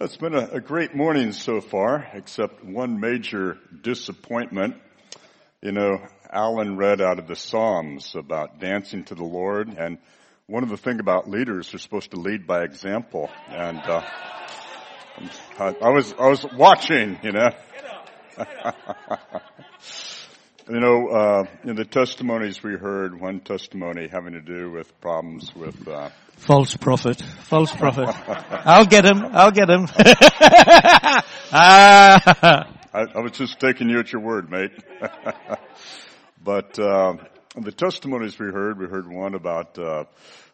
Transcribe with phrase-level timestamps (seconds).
[0.00, 4.76] It's been a, great morning so far, except one major disappointment.
[5.62, 9.96] You know, Alan read out of the Psalms about dancing to the Lord, and
[10.46, 13.30] one of the things about leaders, they're supposed to lead by example.
[13.48, 14.02] And uh,
[15.58, 17.48] I, I was I was watching, you know.
[20.70, 25.50] You know, uh, in the testimonies we heard, one testimony having to do with problems
[25.56, 28.08] with uh, false prophet, false prophet.
[28.64, 29.24] I'll get him.
[29.32, 29.86] I'll get him.
[31.52, 32.74] ah.
[32.94, 34.72] I, I, was just taking you at your word, mate.
[36.42, 37.16] but uh,
[37.56, 40.04] the testimonies we heard, we heard one about uh,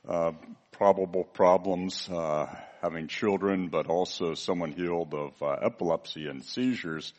[0.09, 0.33] uh,
[0.73, 2.47] probable problems uh,
[2.83, 7.13] having children, but also someone healed of epilepsy and seizures.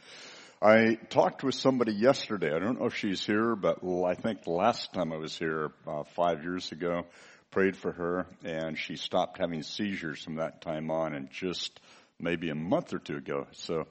[0.62, 2.54] I talked with somebody yesterday.
[2.54, 6.04] I don't know if she's here, but I think last time I was here, uh,
[6.16, 7.06] five years ago,
[7.56, 11.80] prayed for her and she stopped having seizures from that time on and just
[12.20, 13.48] maybe a month or two ago.
[13.54, 13.86] So,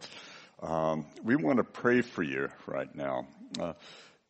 [0.63, 3.27] um, we want to pray for you right now.
[3.59, 3.73] Uh,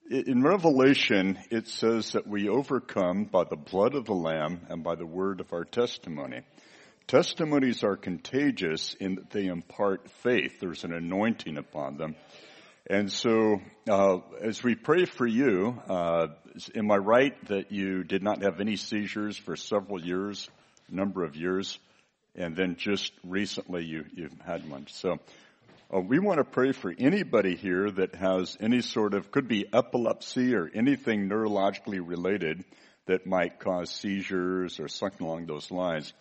[0.09, 4.95] in Revelation, it says that we overcome by the blood of the Lamb and by
[4.95, 6.43] the word of our testimony.
[7.09, 10.61] Testimonies are contagious in that they impart faith.
[10.61, 12.15] There's an anointing upon them.
[12.89, 16.29] And so, uh, as we pray for you, uh,
[16.75, 20.49] am I right that you did not have any seizures for several years,
[20.89, 21.79] number of years,
[22.35, 24.87] and then just recently you you had one?
[24.89, 25.19] So,
[25.95, 29.67] uh, we want to pray for anybody here that has any sort of could be
[29.73, 32.65] epilepsy or anything neurologically related
[33.07, 36.13] that might cause seizures or something along those lines.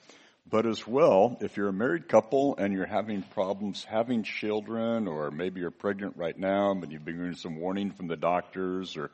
[0.50, 5.32] But as well, if you're a married couple and you're having problems having children, or
[5.32, 9.10] maybe you're pregnant right now, but you've been getting some warning from the doctors, or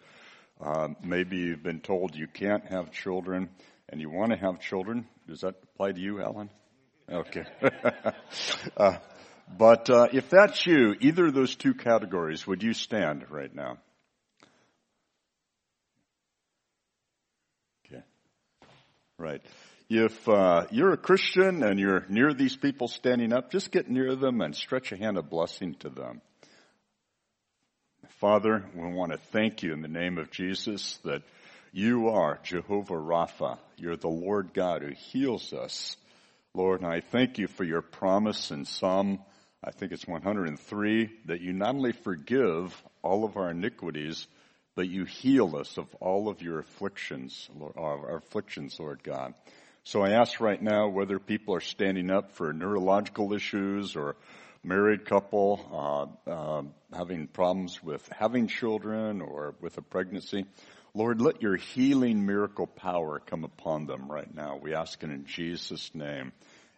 [0.61, 3.49] uh, maybe you've been told you can't have children
[3.87, 5.07] and you want to have children.
[5.27, 6.49] Does that apply to you, Alan?
[7.11, 7.45] Okay.
[8.77, 8.97] uh,
[9.57, 13.77] but uh, if that's you, either of those two categories, would you stand right now?
[17.85, 18.03] Okay.
[19.17, 19.41] Right.
[19.89, 24.15] If uh, you're a Christian and you're near these people standing up, just get near
[24.15, 26.21] them and stretch a hand of blessing to them.
[28.19, 31.21] Father, we want to thank you in the name of Jesus that
[31.71, 33.57] you are Jehovah Rapha.
[33.77, 35.95] You're the Lord God who heals us.
[36.53, 39.19] Lord, and I thank you for your promise in Psalm,
[39.63, 44.27] I think it's 103, that you not only forgive all of our iniquities,
[44.75, 49.33] but you heal us of all of your afflictions, Lord, our afflictions, Lord God.
[49.85, 54.17] So I ask right now whether people are standing up for neurological issues or
[54.63, 60.45] married couple uh, uh, having problems with having children or with a pregnancy.
[60.93, 64.59] Lord, let your healing miracle power come upon them right now.
[64.61, 66.31] We ask it in Jesus' name.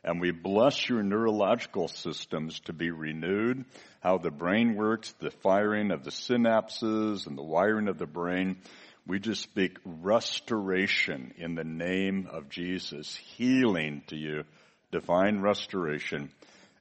[0.04, 3.66] And we bless your neurological systems to be renewed,
[4.00, 8.58] how the brain works, the firing of the synapses and the wiring of the brain.
[9.06, 14.44] We just speak restoration in the name of Jesus, healing to you,
[14.92, 16.32] divine restoration.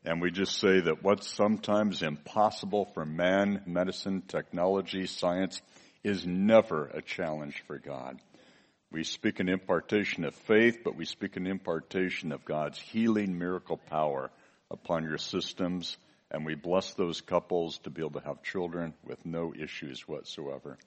[0.05, 5.61] And we just say that what's sometimes impossible for man, medicine, technology, science
[6.03, 8.19] is never a challenge for God.
[8.91, 13.77] We speak an impartation of faith, but we speak an impartation of God's healing miracle
[13.77, 14.31] power
[14.71, 15.97] upon your systems.
[16.31, 20.79] And we bless those couples to be able to have children with no issues whatsoever.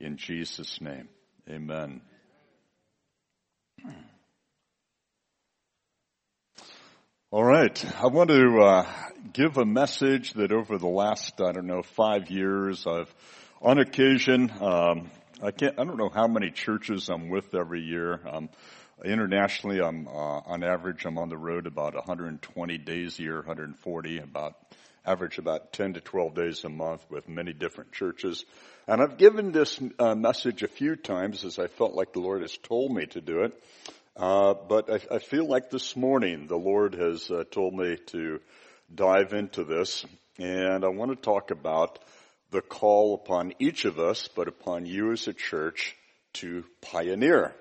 [0.00, 1.08] In Jesus' name,
[1.48, 2.00] amen.
[7.34, 7.84] All right.
[8.00, 8.86] I want to uh,
[9.32, 13.12] give a message that over the last, I don't know, five years, I've,
[13.60, 15.10] on occasion, um,
[15.42, 18.20] I can't, I don't know how many churches I'm with every year.
[18.24, 18.50] Um,
[19.04, 20.10] internationally, I'm, uh,
[20.46, 24.54] on average, I'm on the road about 120 days a year, 140, about,
[25.04, 28.44] average about 10 to 12 days a month with many different churches.
[28.86, 32.42] And I've given this uh, message a few times as I felt like the Lord
[32.42, 33.60] has told me to do it.
[34.16, 38.40] Uh, but I, I, feel like this morning the Lord has uh, told me to
[38.94, 40.06] dive into this.
[40.38, 41.98] And I want to talk about
[42.52, 45.96] the call upon each of us, but upon you as a church
[46.34, 47.56] to pioneer.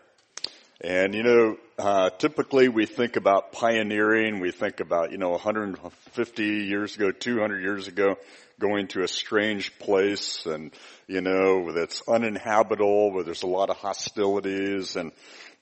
[0.79, 6.44] And you know, uh, typically we think about pioneering, we think about, you know, 150
[6.44, 8.17] years ago, 200 years ago,
[8.59, 10.71] going to a strange place and,
[11.07, 15.11] you know, that's uninhabitable, where there's a lot of hostilities and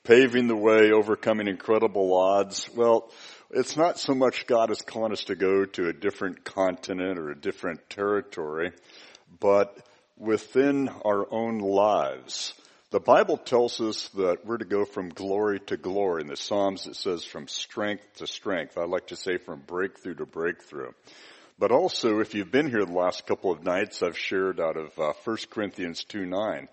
[0.04, 2.68] paving the way, overcoming incredible odds.
[2.74, 3.10] Well,
[3.50, 7.30] it's not so much God is calling us to go to a different continent or
[7.30, 8.72] a different territory,
[9.40, 9.76] but
[10.16, 12.54] within our own lives,
[12.92, 16.20] The Bible tells us that we're to go from glory to glory.
[16.20, 18.76] In the Psalms it says from strength to strength.
[18.76, 20.90] I like to say from breakthrough to breakthrough.
[21.58, 24.98] But also, if you've been here the last couple of nights, I've shared out of
[24.98, 26.68] uh, 1 Corinthians 2 9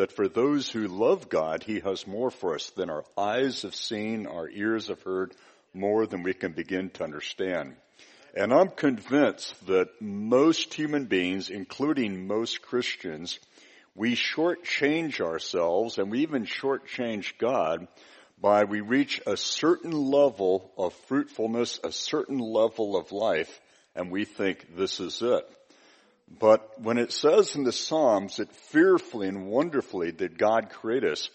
[0.00, 3.74] that for those who love God, He has more for us than our eyes have
[3.74, 5.34] seen, our ears have heard,
[5.74, 7.76] more than we can begin to understand.
[8.34, 13.38] And I'm convinced that most human beings, including most Christians,
[13.94, 17.86] we shortchange ourselves and we even shortchange God
[18.40, 23.60] by we reach a certain level of fruitfulness, a certain level of life,
[23.94, 25.46] and we think this is it.
[26.38, 31.28] But when it says in the Psalms that fearfully and wonderfully did God create us,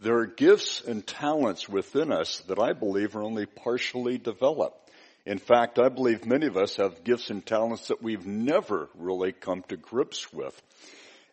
[0.00, 4.90] there are gifts and talents within us that I believe are only partially developed.
[5.26, 9.32] In fact, I believe many of us have gifts and talents that we've never really
[9.32, 10.60] come to grips with.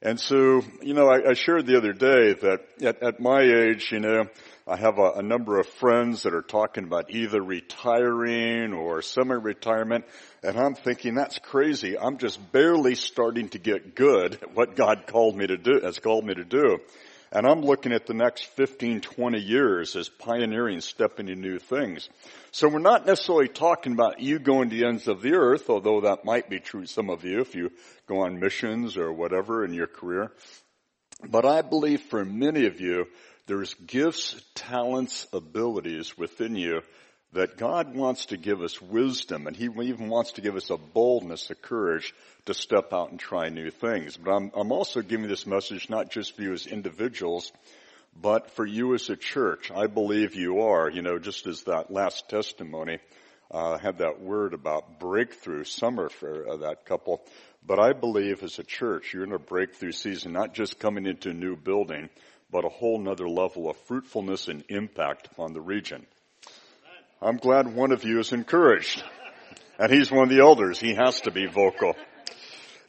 [0.05, 3.91] And so, you know, I, I shared the other day that at, at, my age,
[3.91, 4.25] you know,
[4.67, 10.05] I have a, a number of friends that are talking about either retiring or semi-retirement,
[10.43, 11.97] and I'm thinking that's crazy.
[11.97, 15.97] I'm just barely starting to get good at what God called me to do, has
[15.97, 16.77] called me to do.
[17.31, 22.09] And I'm looking at the next 15, 20 years as pioneering, stepping into new things.
[22.51, 26.01] So we're not necessarily talking about you going to the ends of the earth, although
[26.01, 27.71] that might be true some of you if you
[28.07, 30.31] go on missions or whatever in your career.
[31.27, 33.07] But I believe for many of you,
[33.47, 36.81] there's gifts, talents, abilities within you
[37.35, 40.77] that God wants to give us wisdom and He even wants to give us a
[40.77, 42.13] boldness, a courage
[42.45, 44.15] to step out and try new things.
[44.15, 47.51] But I'm, I'm also giving this message not just for you as individuals,
[48.15, 49.69] but for you as a church.
[49.69, 52.99] I believe you are, you know, just as that last testimony
[53.51, 57.21] uh, had that word about breakthrough summer for uh, that couple.
[57.67, 61.31] But I believe as a church, you're in a breakthrough season, not just coming into
[61.31, 62.09] a new building,
[62.49, 66.05] but a whole nother level of fruitfulness and impact on the region.
[67.25, 69.03] I'm glad one of you is encouraged.
[69.79, 70.79] And he's one of the elders.
[70.79, 71.95] He has to be vocal.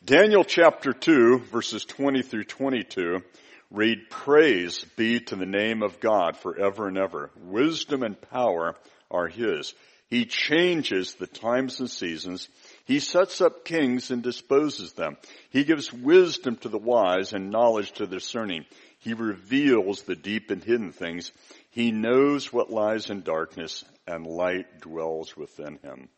[0.05, 3.23] Daniel chapter 2 verses 20 through 22
[3.71, 7.31] read, Praise be to the name of God forever and ever.
[7.47, 8.75] Wisdom and power
[9.11, 9.73] are His.
[10.11, 12.47] He changes the times and seasons.
[12.85, 15.17] He sets up kings and disposes them.
[15.49, 18.67] He gives wisdom to the wise and knowledge to the discerning.
[18.99, 21.33] He reveals the deep and hidden things.
[21.77, 26.09] He knows what lies in darkness and light dwells within him.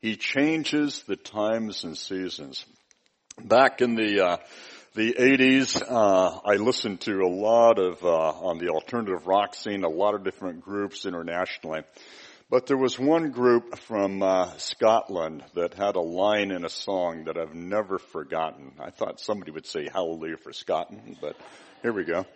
[0.00, 2.66] He changes the times and seasons.
[3.40, 4.36] Back in the uh,
[4.94, 9.84] the 80s, uh, I listened to a lot of uh, on the alternative rock scene,
[9.84, 11.82] a lot of different groups internationally.
[12.50, 17.26] But there was one group from uh, Scotland that had a line in a song
[17.26, 18.72] that I've never forgotten.
[18.80, 21.36] I thought somebody would say "Hallelujah" for Scotland, but
[21.82, 22.26] here we go.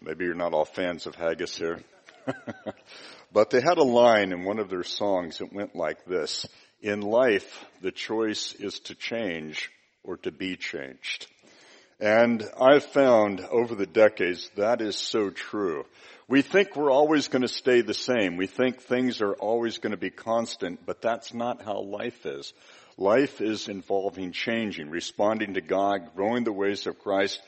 [0.00, 1.80] Maybe you're not all fans of haggis here.
[3.32, 6.46] but they had a line in one of their songs that went like this.
[6.80, 9.70] In life, the choice is to change
[10.02, 11.26] or to be changed.
[12.00, 15.84] And I've found over the decades that is so true.
[16.26, 18.36] We think we're always going to stay the same.
[18.36, 22.52] We think things are always going to be constant, but that's not how life is.
[22.96, 27.40] Life is involving changing, responding to God, growing the ways of Christ,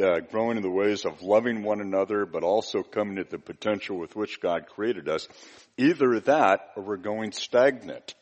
[0.00, 3.98] uh, growing in the ways of loving one another, but also coming to the potential
[3.98, 5.28] with which God created us.
[5.76, 8.14] Either that or we're going stagnant.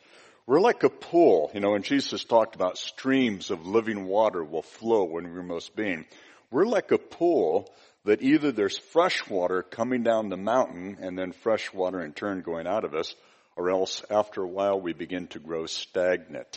[0.47, 4.63] We're like a pool, you know, and Jesus talked about streams of living water will
[4.63, 6.05] flow when we're most being.
[6.51, 7.73] We're like a pool
[8.05, 12.43] that either there's fresh water coming down the mountain and then fresh water in turn
[12.43, 13.15] going out of us,
[13.57, 16.57] or else after a while we begin to grow stagnant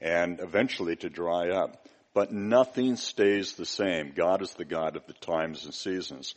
[0.00, 1.86] and eventually to dry up.
[2.12, 4.12] But nothing stays the same.
[4.14, 6.34] God is the God of the times and seasons.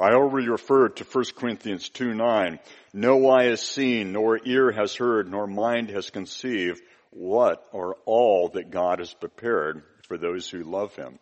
[0.00, 2.60] I already referred to 1 Corinthians 2 9.
[2.92, 8.50] No eye has seen, nor ear has heard, nor mind has conceived what or all
[8.50, 11.18] that God has prepared for those who love Him.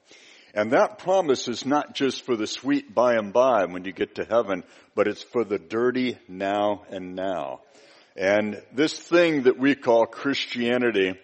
[0.53, 4.15] And that promise is not just for the sweet by and by when you get
[4.15, 7.61] to heaven, but it's for the dirty now and now.
[8.17, 11.15] And this thing that we call Christianity,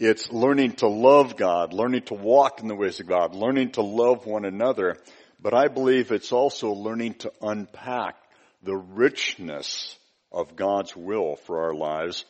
[0.00, 3.82] it's learning to love God, learning to walk in the ways of God, learning to
[3.82, 4.96] love one another.
[5.38, 8.16] But I believe it's also learning to unpack
[8.62, 9.94] the richness
[10.32, 12.24] of God's will for our lives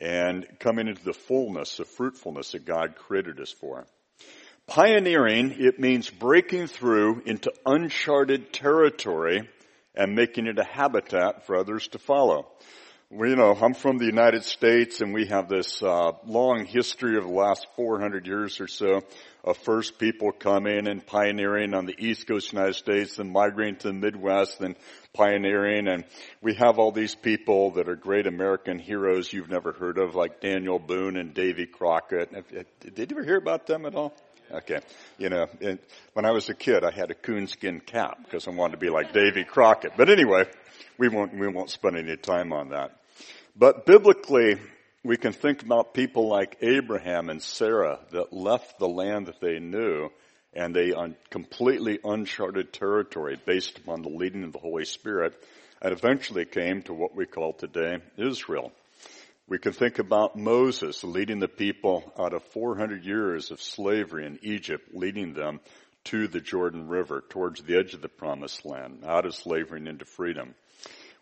[0.00, 3.86] and coming into the fullness of fruitfulness that God created us for.
[4.68, 9.48] Pioneering, it means breaking through into uncharted territory
[9.96, 12.46] and making it a habitat for others to follow.
[13.08, 17.16] Well, you know, I'm from the United States and we have this uh, long history
[17.16, 19.00] of the last 400 years or so
[19.44, 23.88] of first people coming and pioneering on the east coast United States and migrating to
[23.88, 24.74] the Midwest and
[25.12, 26.02] pioneering and
[26.42, 30.40] we have all these people that are great American heroes you've never heard of like
[30.40, 32.32] Daniel Boone and Davy Crockett.
[32.80, 34.16] Did you ever hear about them at all?
[34.50, 34.80] Okay.
[35.18, 35.46] You know,
[36.12, 38.90] when I was a kid, I had a coonskin cap because I wanted to be
[38.90, 39.92] like Davy Crockett.
[39.96, 40.44] But anyway,
[40.98, 42.96] we won't, we won't spend any time on that.
[43.56, 44.58] But biblically,
[45.02, 49.58] we can think about people like Abraham and Sarah that left the land that they
[49.58, 50.10] knew
[50.52, 55.34] and they on completely uncharted territory based upon the leading of the Holy Spirit
[55.80, 58.72] and eventually came to what we call today Israel.
[59.48, 64.40] We can think about Moses leading the people out of 400 years of slavery in
[64.42, 65.60] Egypt, leading them
[66.04, 69.88] to the Jordan River towards the edge of the promised land, out of slavery and
[69.88, 70.54] into freedom.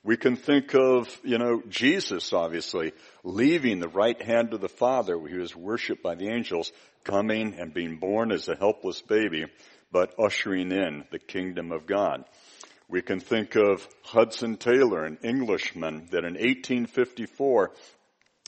[0.04, 2.92] We can think of, you know, Jesus obviously
[3.22, 6.70] leaving the right hand of the Father where he was worshiped by the angels,
[7.04, 9.46] coming and being born as a helpless baby,
[9.90, 12.24] but ushering in the kingdom of God.
[12.86, 17.72] We can think of Hudson Taylor, an Englishman that in 1854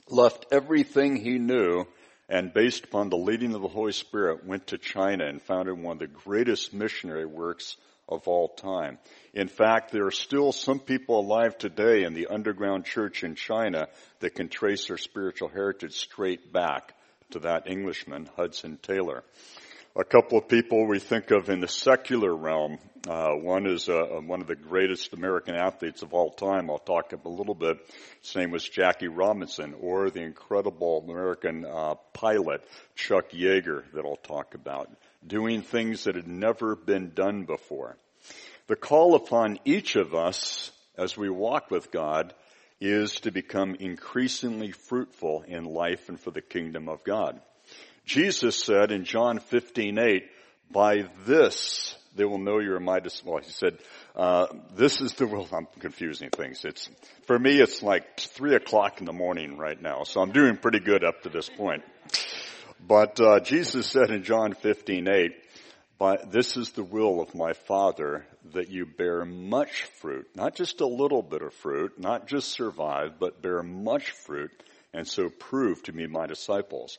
[0.09, 1.87] left everything he knew
[2.29, 5.93] and based upon the leading of the Holy Spirit went to China and founded one
[5.93, 8.97] of the greatest missionary works of all time.
[9.33, 13.87] In fact, there are still some people alive today in the underground church in China
[14.19, 16.93] that can trace their spiritual heritage straight back
[17.31, 19.23] to that Englishman, Hudson Taylor
[19.97, 22.77] a couple of people we think of in the secular realm.
[23.07, 26.69] Uh, one is uh, one of the greatest American athletes of all time.
[26.69, 27.77] I'll talk a little bit.
[28.21, 32.63] His name was Jackie Robinson, or the incredible American uh, pilot
[32.95, 34.91] Chuck Yeager that I'll talk about,
[35.27, 37.97] doing things that had never been done before.
[38.67, 42.33] The call upon each of us as we walk with God
[42.79, 47.39] is to become increasingly fruitful in life and for the kingdom of God.
[48.05, 50.23] Jesus said in John 15, 8,
[50.71, 53.33] by this they will know you're my disciple.
[53.33, 53.77] Well, he said,
[54.15, 56.65] uh, this is the will, I'm confusing things.
[56.65, 56.89] It's,
[57.25, 60.79] for me, it's like three o'clock in the morning right now, so I'm doing pretty
[60.79, 61.83] good up to this point.
[62.79, 65.31] But, uh, Jesus said in John 15, 8,
[65.99, 70.79] but this is the will of my Father that you bear much fruit, not just
[70.81, 74.51] a little bit of fruit, not just survive, but bear much fruit
[74.93, 76.97] and so prove to be my disciples.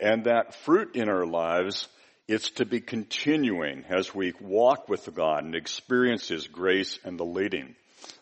[0.00, 1.88] And that fruit in our lives,
[2.26, 7.24] it's to be continuing as we walk with God and experience His grace and the
[7.24, 7.76] leading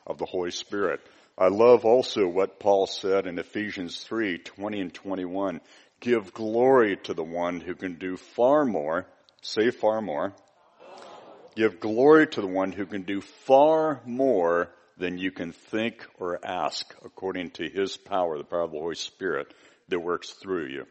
[0.06, 1.00] of the Holy Spirit.
[1.38, 5.60] I love also what Paul said in Ephesians 3, 20 and 21.
[6.00, 9.06] Give glory to the one who can do far more,
[9.42, 10.34] say far more.
[11.56, 16.44] Give glory to the one who can do far more than you can think or
[16.44, 19.52] ask according to his power, the power of the Holy Spirit
[19.88, 20.86] that works through you.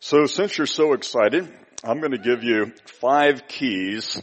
[0.00, 1.52] So since you're so excited,
[1.84, 4.20] I'm going to give you five keys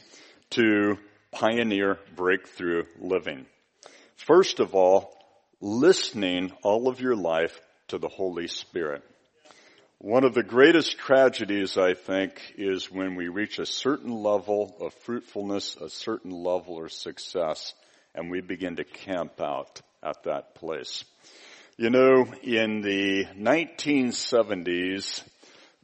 [0.52, 0.98] to
[1.32, 3.46] pioneer breakthrough living.
[4.16, 5.16] First of all,
[5.62, 9.04] listening all of your life to the Holy Spirit.
[10.04, 14.96] One of the greatest tragedies, I think, is when we reach a certain level of
[14.96, 17.76] fruitfulness, a certain level of success,
[18.16, 21.04] and we begin to camp out at that place.
[21.78, 25.22] You know, in the 1970s,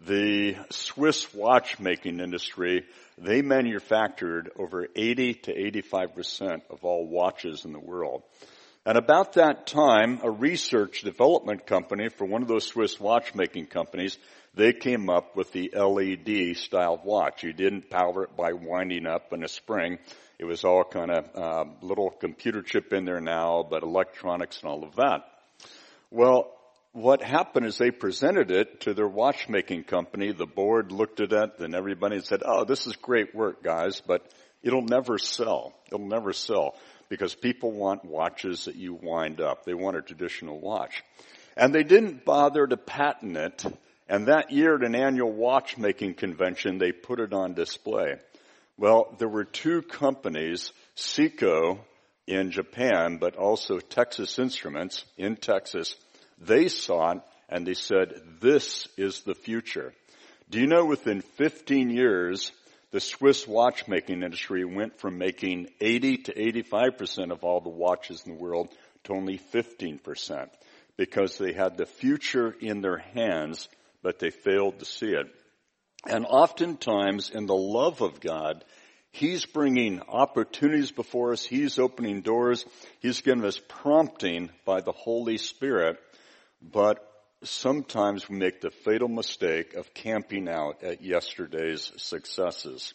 [0.04, 2.86] the Swiss watchmaking industry,
[3.20, 8.24] they manufactured over 80 to 85% of all watches in the world.
[8.88, 14.18] And about that time, a research development company for one of those Swiss watchmaking companies,
[14.56, 17.44] they came up with the LED style watch.
[17.44, 19.98] You didn't power it by winding up in a spring.
[20.40, 24.72] It was all kind of uh, little computer chip in there now, but electronics and
[24.72, 25.26] all of that.
[26.10, 26.50] Well,
[26.94, 30.32] what happened is they presented it to their watchmaking company.
[30.32, 34.26] The board looked at it, and everybody said, "Oh, this is great work, guys, but
[34.64, 35.74] it'll never sell.
[35.88, 36.76] It'll never sell
[37.10, 39.64] because people want watches that you wind up.
[39.66, 41.04] They want a traditional watch."
[41.56, 43.66] And they didn't bother to patent it.
[44.10, 48.16] And that year at an annual watchmaking convention, they put it on display.
[48.78, 51.80] Well, there were two companies, Seiko
[52.28, 55.96] in Japan, but also Texas Instruments in Texas,
[56.38, 59.94] they saw it and they said, this is the future.
[60.50, 62.52] Do you know within 15 years,
[62.92, 68.34] the Swiss watchmaking industry went from making 80 to 85% of all the watches in
[68.36, 68.70] the world
[69.04, 70.48] to only 15%
[70.96, 73.68] because they had the future in their hands,
[74.02, 75.28] but they failed to see it.
[76.08, 78.64] And oftentimes in the love of God,
[79.12, 81.44] He's bringing opportunities before us.
[81.44, 82.66] He's opening doors.
[83.00, 85.98] He's giving us prompting by the Holy Spirit.
[86.62, 87.00] But
[87.50, 92.94] sometimes we make the fatal mistake of camping out at yesterday's successes.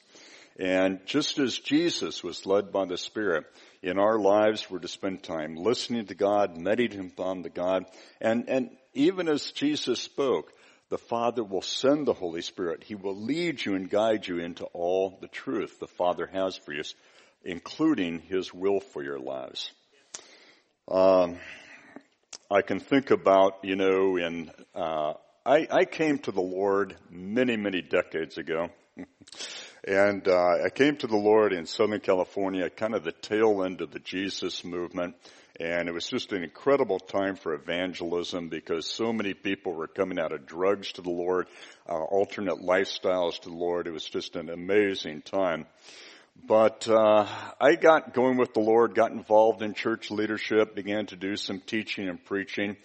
[0.59, 3.45] And just as Jesus was led by the Spirit,
[3.83, 7.87] in our lives we're to spend time listening to God, meditating on the God,
[8.21, 10.53] and, and even as Jesus spoke,
[10.91, 12.85] the Father will send the Holy Spirit.
[12.85, 16.75] He will lead you and guide you into all the truth the Father has for
[16.75, 16.83] you,
[17.45, 19.73] including His will for your lives.
[20.87, 21.39] Um,
[22.51, 27.57] I can think about, you know, in, uh, I, I came to the Lord many,
[27.57, 28.69] many decades ago.
[29.85, 33.81] and uh, I came to the Lord in Southern California, kind of the tail end
[33.81, 35.15] of the Jesus movement.
[35.61, 40.19] And it was just an incredible time for evangelism because so many people were coming
[40.19, 41.47] out of drugs to the Lord,
[41.89, 43.87] uh, alternate lifestyles to the Lord.
[43.87, 45.67] It was just an amazing time.
[46.37, 47.27] But uh,
[47.61, 51.61] I got going with the Lord, got involved in church leadership, began to do some
[51.61, 52.77] teaching and preaching.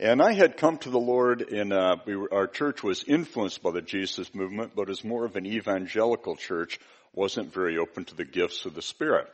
[0.00, 3.62] And I had come to the Lord in, uh, we were, our church was influenced
[3.62, 6.78] by the Jesus movement, but as more of an evangelical church,
[7.14, 9.26] wasn't very open to the gifts of the Spirit.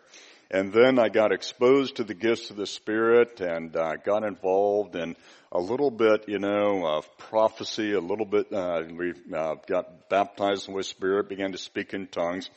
[0.50, 4.94] And then I got exposed to the gifts of the Spirit and uh, got involved
[4.94, 5.16] in
[5.50, 10.68] a little bit, you know, of prophecy, a little bit, uh, we uh, got baptized
[10.68, 12.49] in the Spirit, began to speak in tongues.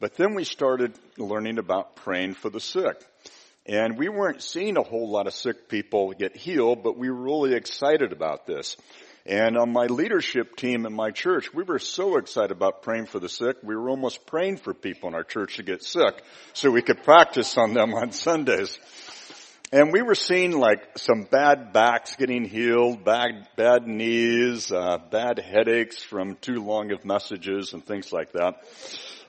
[0.00, 3.04] But then we started learning about praying for the sick.
[3.66, 7.22] And we weren't seeing a whole lot of sick people get healed, but we were
[7.22, 8.76] really excited about this.
[9.26, 13.18] And on my leadership team in my church, we were so excited about praying for
[13.18, 16.22] the sick, we were almost praying for people in our church to get sick
[16.54, 18.78] so we could practice on them on Sundays.
[19.70, 25.38] And we were seeing like some bad backs getting healed, bad, bad knees, uh, bad
[25.38, 28.64] headaches from too long of messages and things like that.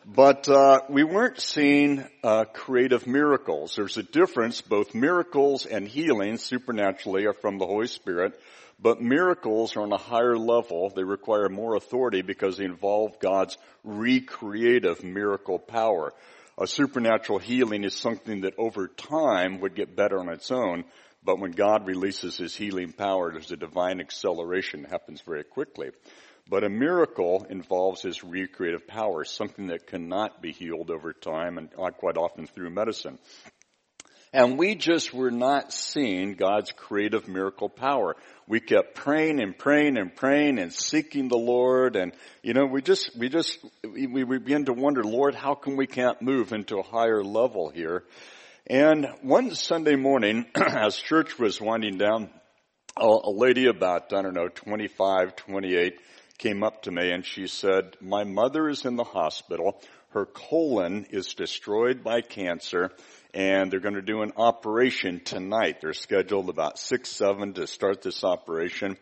[0.06, 3.76] But uh, we weren't seeing uh, creative miracles.
[3.76, 4.62] There's a difference.
[4.62, 8.40] Both miracles and healing supernaturally are from the Holy Spirit.
[8.82, 10.90] But miracles are on a higher level.
[10.90, 16.14] They require more authority because they involve God's recreative miracle power.
[16.58, 20.86] A supernatural healing is something that over time would get better on its own,
[21.24, 25.90] but when God releases His healing power, there's a divine acceleration that happens very quickly.
[26.50, 31.70] But a miracle involves His recreative power, something that cannot be healed over time and
[31.78, 33.20] uh, quite often through medicine.
[34.32, 38.16] And we just were not seeing God's creative miracle power.
[38.48, 42.82] We kept praying and praying and praying and seeking the Lord and, you know, we
[42.82, 46.78] just, we just, we, we began to wonder, Lord, how come we can't move into
[46.78, 48.04] a higher level here?
[48.68, 52.30] And one Sunday morning, as church was winding down,
[52.98, 56.00] a, a lady about, I don't know, 25, 28
[56.40, 59.80] came up to me and she said, my mother is in the hospital.
[60.10, 62.92] Her colon is destroyed by cancer
[63.34, 65.82] and they're going to do an operation tonight.
[65.82, 68.98] They're scheduled about six, seven to start this operation.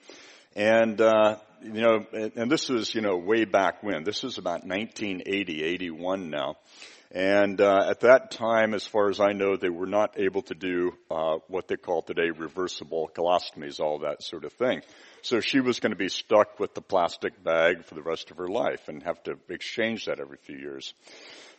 [0.56, 4.04] And, uh, you know, and this was, you know, way back when.
[4.04, 6.58] This was about 1980, 81 now.
[7.12, 10.54] And uh, at that time, as far as I know, they were not able to
[10.54, 14.82] do uh, what they call today reversible colostomies, all that sort of thing.
[15.22, 18.38] So she was going to be stuck with the plastic bag for the rest of
[18.38, 20.94] her life and have to exchange that every few years.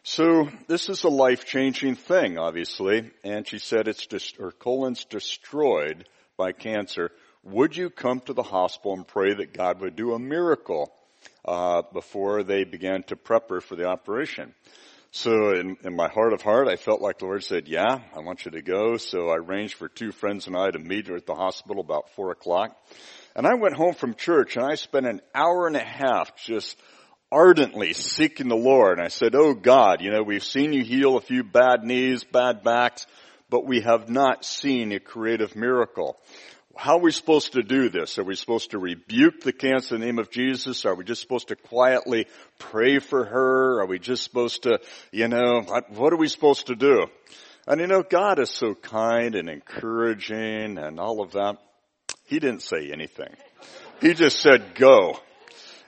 [0.03, 3.11] So this is a life-changing thing, obviously.
[3.25, 6.07] And she said it's just, her colon's destroyed
[6.37, 7.11] by cancer.
[7.45, 10.93] Would you come to the hospital and pray that God would do a miracle
[11.45, 14.55] uh, before they began to prep her for the operation?
[15.11, 18.21] So in, in, my heart of heart, I felt like the Lord said, yeah, I
[18.21, 18.99] want you to go.
[18.99, 22.11] So I arranged for two friends and I to meet her at the hospital about
[22.11, 22.77] four o'clock.
[23.35, 26.79] And I went home from church and I spent an hour and a half just
[27.33, 28.99] ardently seeking the Lord.
[28.99, 32.25] And I said, Oh God, you know, we've seen you heal a few bad knees,
[32.25, 33.07] bad backs,
[33.49, 36.19] but we have not seen a creative miracle.
[36.81, 38.21] How are we supposed to do this?
[38.21, 40.85] Are we supposed to rebuke the cancer in the name of Jesus?
[40.85, 42.29] Are we just supposed to quietly
[42.61, 43.81] pray for her?
[43.81, 44.79] Are we just supposed to,
[45.11, 47.07] you know, what are we supposed to do?
[47.67, 51.57] And you know, God is so kind and encouraging and all of that.
[52.27, 53.35] He didn't say anything.
[54.01, 55.19] He just said, go.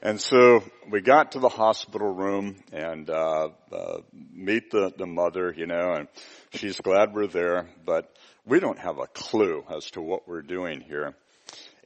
[0.03, 3.98] And so we got to the hospital room and uh, uh,
[4.33, 6.09] meet the, the mother, you know, and
[6.53, 8.12] she's glad we're there, but
[8.50, 11.14] we don't have a clue as to what we're doing here.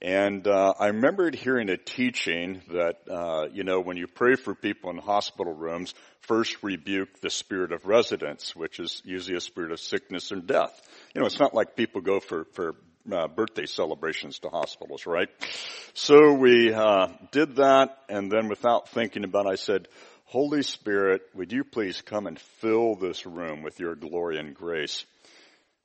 [0.00, 4.55] And uh, I remembered hearing a teaching that, uh, you know, when you pray for
[4.55, 9.72] people in hospital rooms, first rebuke the spirit of residence, which is usually a spirit
[9.72, 10.81] of sickness and death.
[11.14, 12.77] You know, it's not like people go for, for
[13.12, 15.29] uh, birthday celebrations to hospitals, right?
[15.92, 19.88] So we uh, did that, and then without thinking about it, I said,
[20.24, 25.05] Holy Spirit, would you please come and fill this room with your glory and grace?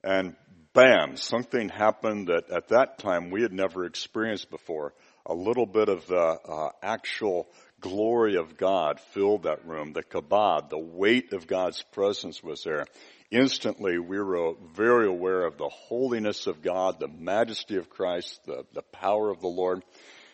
[0.03, 0.35] And
[0.73, 4.93] bam, something happened that at that time we had never experienced before.
[5.25, 7.47] A little bit of the uh, actual
[7.79, 9.93] glory of God filled that room.
[9.93, 12.86] The kabod, the weight of God's presence was there.
[13.32, 18.65] Instantly, we were very aware of the holiness of God, the majesty of Christ, the,
[18.73, 19.84] the power of the Lord.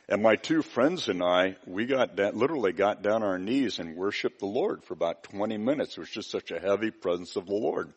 [0.07, 3.97] And my two friends and I, we got down, literally got down our knees and
[3.97, 5.97] worshiped the Lord for about 20 minutes.
[5.97, 7.91] It was just such a heavy presence of the Lord.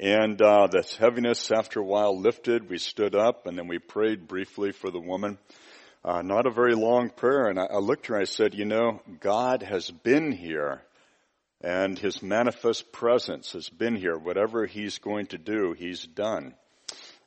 [0.00, 2.70] And uh, this heaviness, after a while, lifted.
[2.70, 5.38] We stood up, and then we prayed briefly for the woman.
[6.04, 8.54] Uh, not a very long prayer, and I, I looked at her and I said,
[8.54, 10.82] "You know, God has been here,
[11.60, 14.16] and His manifest presence has been here.
[14.16, 16.54] Whatever He's going to do, He's done."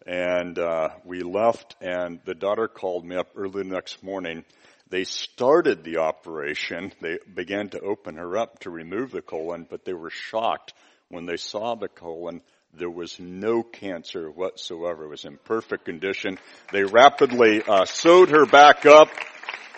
[0.08, 4.46] And uh, we left, and the daughter called me up early the next morning.
[4.90, 6.94] They started the operation.
[7.02, 10.74] They began to open her up to remove the colon, but they were shocked
[11.10, 12.42] when they saw the colon
[12.74, 15.06] there was no cancer whatsoever.
[15.06, 16.38] It was in perfect condition.
[16.72, 19.10] They rapidly uh, sewed her back up.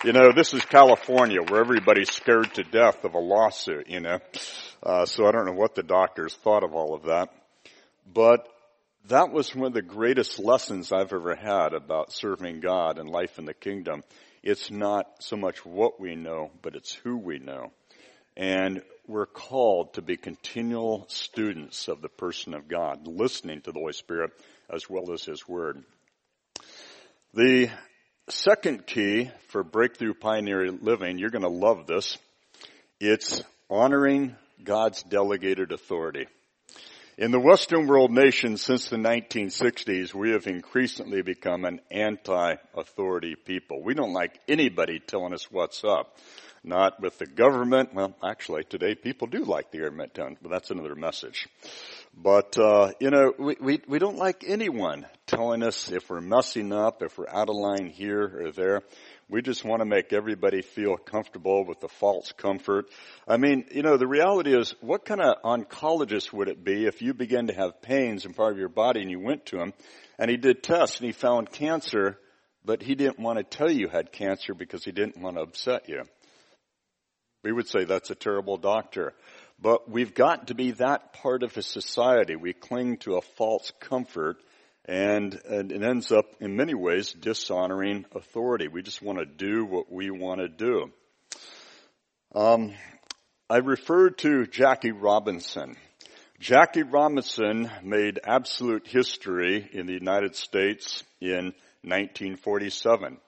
[0.04, 4.18] You know, this is California where everybody's scared to death of a lawsuit, you know.
[4.82, 7.30] Uh, so I don't know what the doctors thought of all of that.
[8.12, 8.46] But
[9.08, 13.38] that was one of the greatest lessons I've ever had about serving God and life
[13.38, 14.02] in the kingdom.
[14.42, 17.72] It's not so much what we know, but it's who we know.
[18.36, 23.78] And we're called to be continual students of the person of God, listening to the
[23.78, 24.30] Holy Spirit
[24.70, 25.82] as well as His Word.
[27.34, 27.68] The
[28.28, 32.16] second key for breakthrough pioneer living, you're going to love this.
[32.98, 36.26] It's honoring God's delegated authority.
[37.18, 43.82] In the Western world nations since the 1960s, we have increasingly become an anti-authority people.
[43.82, 46.16] We don't like anybody telling us what's up
[46.64, 47.94] not with the government.
[47.94, 51.46] Well, actually, today people do like the government, but that's another message.
[52.16, 56.72] But uh, you know, we, we we don't like anyone telling us if we're messing
[56.72, 58.82] up, if we're out of line here or there.
[59.28, 62.90] We just want to make everybody feel comfortable with the false comfort.
[63.26, 67.00] I mean, you know, the reality is, what kind of oncologist would it be if
[67.00, 69.72] you began to have pains in part of your body and you went to him
[70.18, 72.18] and he did tests and he found cancer,
[72.66, 75.42] but he didn't want to tell you you had cancer because he didn't want to
[75.42, 76.02] upset you?
[77.44, 79.12] We would say that's a terrible doctor.
[79.60, 82.36] But we've got to be that part of a society.
[82.36, 84.38] We cling to a false comfort
[84.86, 88.68] and, and it ends up in many ways dishonoring authority.
[88.68, 90.90] We just want to do what we want to do.
[92.34, 92.74] Um,
[93.48, 95.76] I referred to Jackie Robinson.
[96.40, 103.18] Jackie Robinson made absolute history in the United States in 1947.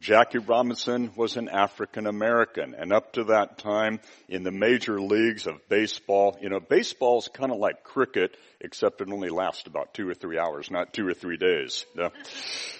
[0.00, 5.46] Jackie Robinson was an African American and up to that time in the major leagues
[5.46, 10.08] of baseball, you know, baseball's kind of like cricket except it only lasts about two
[10.08, 11.84] or three hours, not two or three days.
[11.94, 12.08] Yeah.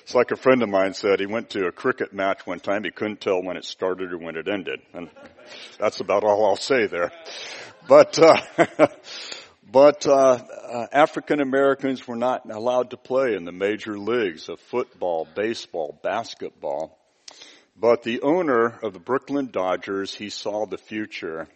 [0.02, 2.84] It's like a friend of mine said he went to a cricket match one time,
[2.84, 4.80] he couldn't tell when it started or when it ended.
[4.94, 5.10] And
[5.78, 7.12] that's about all I'll say there.
[7.86, 8.86] But, uh,
[9.72, 14.58] But uh, uh, African Americans were not allowed to play in the major leagues of
[14.58, 16.99] football, baseball, basketball.
[17.80, 21.48] But the owner of the Brooklyn Dodgers, he saw the future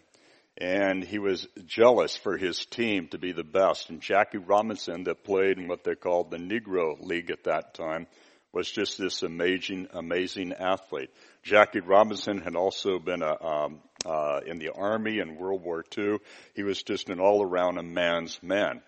[0.57, 3.91] and he was jealous for his team to be the best.
[3.91, 8.07] And Jackie Robinson that played in what they called the Negro League at that time
[8.51, 11.11] was just this amazing, amazing athlete.
[11.43, 16.17] Jackie Robinson had also been a, um, uh, in the army in World War II.
[16.55, 18.81] He was just an all-around a man's man.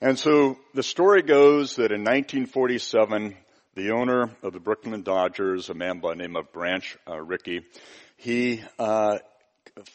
[0.00, 3.36] And so the story goes that in 1947,
[3.76, 7.60] the owner of the Brooklyn Dodgers, a man by the name of Branch uh, Rickey,
[8.16, 9.18] he uh,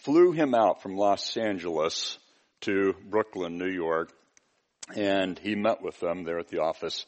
[0.03, 2.19] flew him out from Los Angeles
[2.61, 4.11] to Brooklyn, New York,
[4.95, 7.07] and he met with them there at the office,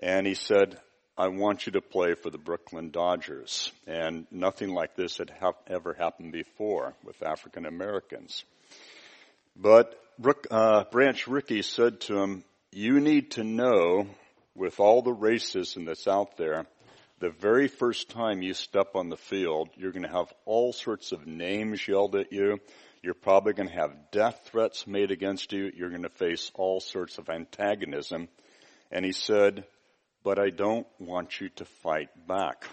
[0.00, 0.78] and he said,
[1.16, 3.72] I want you to play for the Brooklyn Dodgers.
[3.86, 8.44] And nothing like this had ha- ever happened before with African Americans.
[9.56, 9.98] But
[10.50, 14.06] uh, Branch Rickey said to him, you need to know
[14.54, 16.66] with all the racism that's out there,
[17.18, 21.12] the very first time you step on the field, you're going to have all sorts
[21.12, 22.58] of names yelled at you.
[23.02, 25.70] You're probably going to have death threats made against you.
[25.74, 28.28] You're going to face all sorts of antagonism.
[28.90, 29.64] And he said,
[30.24, 32.64] but I don't want you to fight back.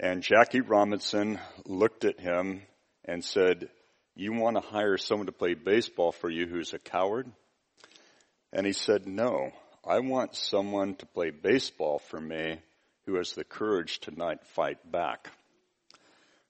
[0.00, 2.62] And Jackie Robinson looked at him
[3.04, 3.68] and said,
[4.14, 7.30] you want to hire someone to play baseball for you who's a coward?
[8.52, 9.50] And he said, no,
[9.86, 12.58] I want someone to play baseball for me
[13.04, 15.30] who has the courage to not fight back.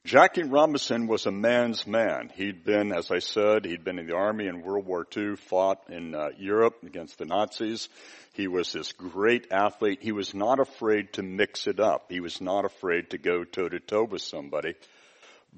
[0.05, 2.31] Jackie Robinson was a man's man.
[2.35, 5.83] He'd been, as I said, he'd been in the army in World War II, fought
[5.88, 7.88] in uh, Europe against the Nazis.
[8.35, 9.99] He was this great athlete.
[10.01, 12.07] He was not afraid to mix it up.
[12.11, 14.75] He was not afraid to go toe to toe with somebody.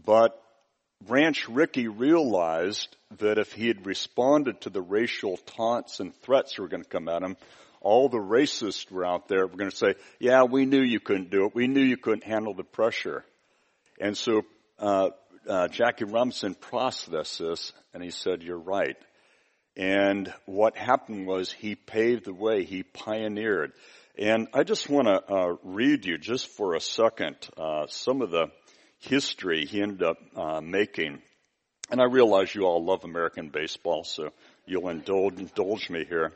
[0.02, 0.40] But
[1.04, 6.62] Branch Rickey realized that if he had responded to the racial taunts and threats that
[6.62, 7.36] were going to come at him,
[7.86, 11.30] all the racists were out there were going to say, yeah, we knew you couldn't
[11.30, 11.54] do it.
[11.54, 13.24] We knew you couldn't handle the pressure.
[14.00, 14.42] And so
[14.80, 15.10] uh,
[15.48, 18.96] uh, Jackie Robinson processed this, and he said, "You're right."
[19.76, 22.64] And what happened was he paved the way.
[22.64, 23.72] He pioneered.
[24.18, 28.30] And I just want to uh, read you just for a second uh, some of
[28.30, 28.46] the
[28.98, 31.20] history he ended up uh, making.
[31.90, 34.30] And I realize you all love American baseball, so
[34.64, 36.32] you'll indulge, indulge me here.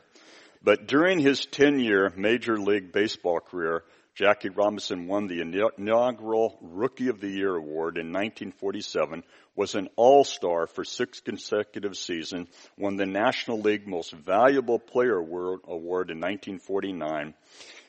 [0.63, 7.19] But during his 10-year Major League Baseball career, Jackie Robinson won the inaugural Rookie of
[7.19, 9.23] the Year award in 1947,
[9.55, 16.11] was an All-Star for six consecutive seasons, won the National League Most Valuable Player Award
[16.11, 17.33] in 1949,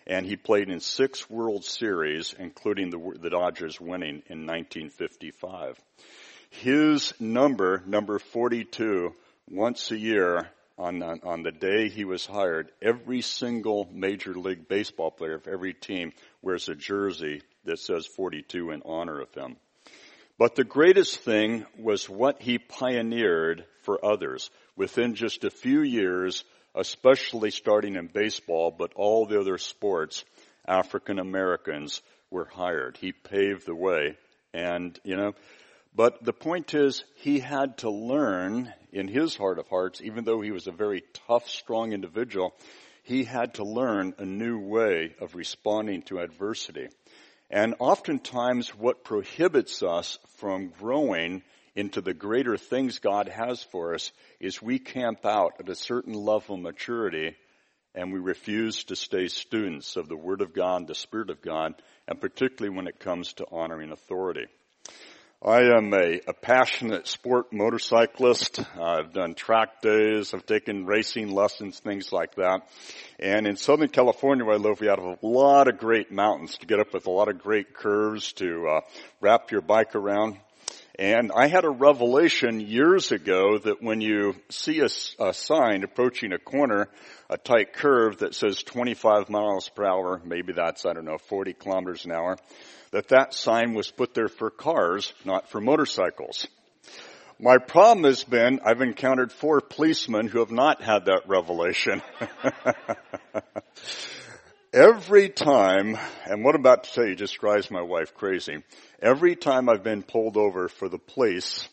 [0.06, 5.78] and he played in six World Series, including the, the Dodgers winning in 1955.
[6.48, 9.14] His number, number 42,
[9.50, 10.50] once a year
[10.82, 15.46] on, on, on, the day he was hired, every single Major League Baseball player of
[15.46, 19.56] every team wears a jersey that says 42 in honor of him.
[20.38, 24.50] But the greatest thing was what he pioneered for others.
[24.76, 26.42] Within just a few years,
[26.74, 30.24] especially starting in baseball, but all the other sports,
[30.66, 32.96] African Americans were hired.
[32.96, 34.16] He paved the way.
[34.52, 35.34] And, you know,
[35.94, 40.40] but the point is, he had to learn in his heart of hearts, even though
[40.40, 42.54] he was a very tough, strong individual,
[43.02, 46.88] he had to learn a new way of responding to adversity.
[47.50, 51.42] And oftentimes what prohibits us from growing
[51.74, 56.14] into the greater things God has for us is we camp out at a certain
[56.14, 57.36] level of maturity
[57.94, 61.74] and we refuse to stay students of the Word of God, the Spirit of God,
[62.08, 64.46] and particularly when it comes to honoring authority.
[65.44, 68.60] I am a, a, passionate sport motorcyclist.
[68.80, 70.32] I've done track days.
[70.32, 72.60] I've taken racing lessons, things like that.
[73.18, 76.66] And in Southern California where I live, we have a lot of great mountains to
[76.66, 78.80] get up with a lot of great curves to uh,
[79.20, 80.38] wrap your bike around.
[80.96, 86.32] And I had a revelation years ago that when you see a, a sign approaching
[86.32, 86.88] a corner,
[87.28, 91.54] a tight curve that says 25 miles per hour, maybe that's, I don't know, 40
[91.54, 92.36] kilometers an hour,
[92.92, 96.46] that that sign was put there for cars, not for motorcycles.
[97.40, 102.00] My problem has been I've encountered four policemen who have not had that revelation.
[104.72, 108.62] Every time, and what I'm about to tell you just drives my wife crazy.
[109.02, 111.68] Every time I've been pulled over for the police,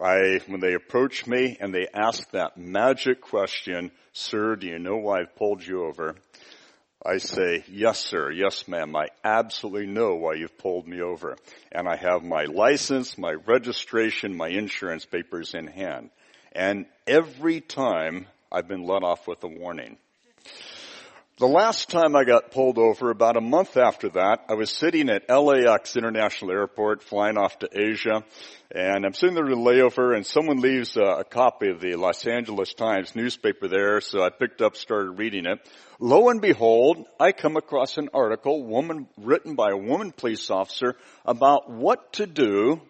[0.00, 4.96] I, when they approach me and they ask that magic question, sir, do you know
[4.96, 6.14] why I've pulled you over?
[7.08, 11.36] I say, yes sir, yes ma'am, I absolutely know why you've pulled me over.
[11.72, 16.10] And I have my license, my registration, my insurance papers in hand.
[16.52, 19.96] And every time I've been let off with a warning.
[21.38, 25.08] The last time I got pulled over, about a month after that, I was sitting
[25.08, 28.22] at LAX International Airport flying off to Asia
[28.70, 31.94] and I'm sitting there in the layover and someone leaves a, a, copy of the
[31.94, 35.58] Los Angeles Times newspaper there so I picked up, started reading it.
[35.98, 40.96] Lo and behold, I come across an article woman, written by a woman police officer
[41.24, 42.82] about what to do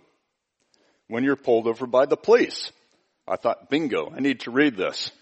[1.07, 2.73] when you're pulled over by the police.
[3.29, 5.13] I thought, bingo, I need to read this.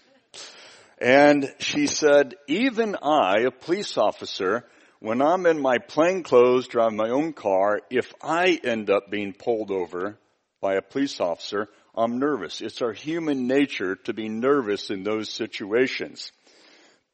[0.97, 4.65] And she said, even I, a police officer,
[4.99, 9.33] when I'm in my plain clothes driving my own car, if I end up being
[9.33, 10.17] pulled over
[10.61, 12.61] by a police officer, I'm nervous.
[12.61, 16.31] It's our human nature to be nervous in those situations.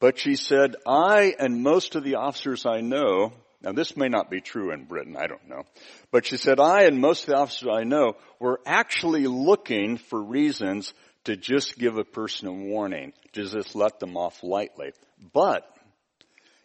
[0.00, 4.30] But she said, I and most of the officers I know, now this may not
[4.30, 5.62] be true in Britain, I don't know,
[6.10, 10.22] but she said, I and most of the officers I know were actually looking for
[10.22, 10.92] reasons
[11.24, 14.92] to just give a person a warning, to just let them off lightly.
[15.32, 15.66] But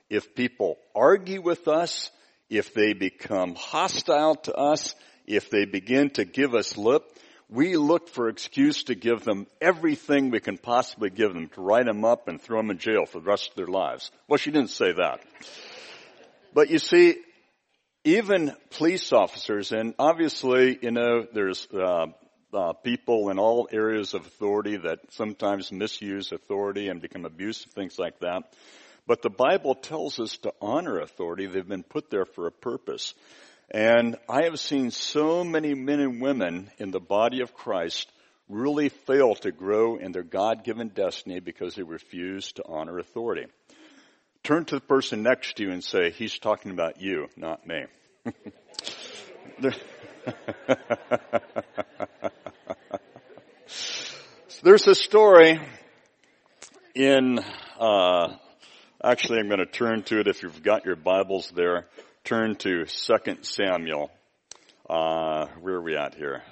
[0.10, 2.12] if people argue with us,
[2.50, 4.96] if they become hostile to us,
[5.30, 7.04] if they begin to give us lip,
[7.50, 11.86] we look for excuse to give them everything we can possibly give them, to write
[11.86, 14.12] them up and throw them in jail for the rest of their lives.
[14.28, 15.22] Well, she didn't say that.
[16.54, 17.18] But you see,
[18.04, 22.08] even police officers, and obviously, you know, there's uh,
[22.54, 28.00] uh, people in all areas of authority that sometimes misuse authority and become abusive, things
[28.00, 28.44] like that.
[29.06, 31.48] But the Bible tells us to honor authority.
[31.48, 33.15] They've been put there for a purpose.
[33.71, 38.12] And I have seen so many men and women in the body of Christ
[38.47, 43.45] really fail to grow in their God-given destiny because they refuse to honor authority.
[44.43, 47.84] Turn to the person next to you and say, he's talking about you, not me.
[54.63, 55.60] There's a story
[56.95, 57.39] in,
[57.79, 58.34] uh,
[59.03, 61.86] actually I'm going to turn to it if you've got your Bibles there.
[62.30, 64.12] Turn to 2 Samuel.
[64.88, 66.44] Uh, where are we at here?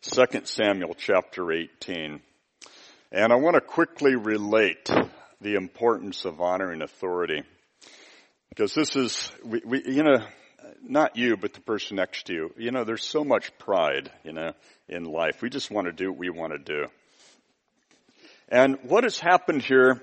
[0.00, 2.20] 2 Samuel chapter 18.
[3.12, 4.90] And I want to quickly relate
[5.40, 7.44] the importance of honoring authority.
[8.48, 10.26] Because this is, we, we, you know,
[10.82, 12.54] not you, but the person next to you.
[12.58, 14.54] You know, there's so much pride, you know,
[14.88, 15.40] in life.
[15.40, 16.86] We just want to do what we want to do.
[18.48, 20.02] And what has happened here,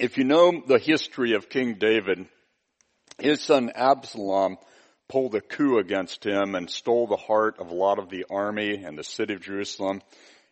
[0.00, 2.26] if you know the history of King David,
[3.18, 4.58] his son Absalom
[5.08, 8.82] pulled a coup against him and stole the heart of a lot of the army
[8.82, 10.00] and the city of Jerusalem.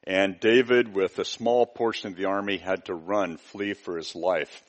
[0.04, 4.14] And David, with a small portion of the army, had to run, flee for his
[4.14, 4.62] life.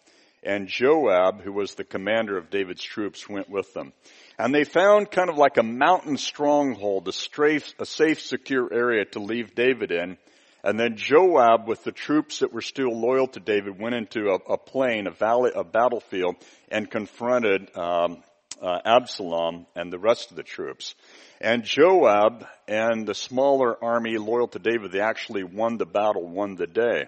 [0.43, 3.93] And Joab, who was the commander of David's troops, went with them.
[4.39, 9.53] And they found kind of like a mountain stronghold, a, safe, secure area to leave
[9.53, 10.17] David in.
[10.63, 14.53] And then Joab, with the troops that were still loyal to David, went into a,
[14.53, 16.35] a plain, a valley, a battlefield,
[16.69, 18.23] and confronted um,
[18.61, 20.93] uh, Absalom and the rest of the troops.
[21.39, 26.55] And Joab and the smaller army loyal to David, they actually won the battle, won
[26.55, 27.05] the day.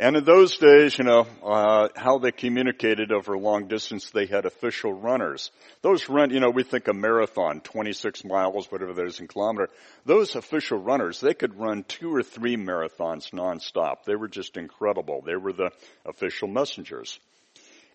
[0.00, 4.46] And in those days, you know, uh, how they communicated over long distance, they had
[4.46, 5.50] official runners.
[5.82, 9.70] Those run, you know, we think a marathon, 26 miles, whatever that is in kilometer.
[10.06, 14.04] Those official runners, they could run two or three marathons nonstop.
[14.06, 15.20] They were just incredible.
[15.26, 15.70] They were the
[16.06, 17.18] official messengers.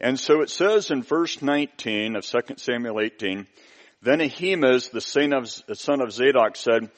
[0.01, 3.47] And so it says in verse 19 of 2 Samuel 18,
[4.01, 6.91] then Ahimaaz, the son of Zadok said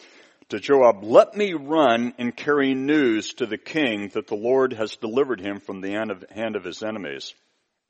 [0.50, 4.96] to Joab, let me run and carry news to the king that the Lord has
[4.96, 7.34] delivered him from the hand of his enemies.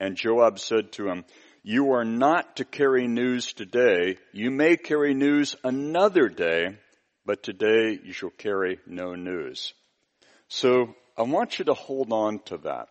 [0.00, 1.24] And Joab said to him,
[1.62, 4.18] you are not to carry news today.
[4.32, 6.78] You may carry news another day,
[7.24, 9.74] but today you shall carry no news.
[10.48, 12.88] So I want you to hold on to that.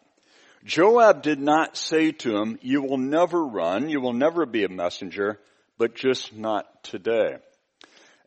[0.65, 4.69] Joab did not say to him, you will never run, you will never be a
[4.69, 5.39] messenger,
[5.77, 7.37] but just not today.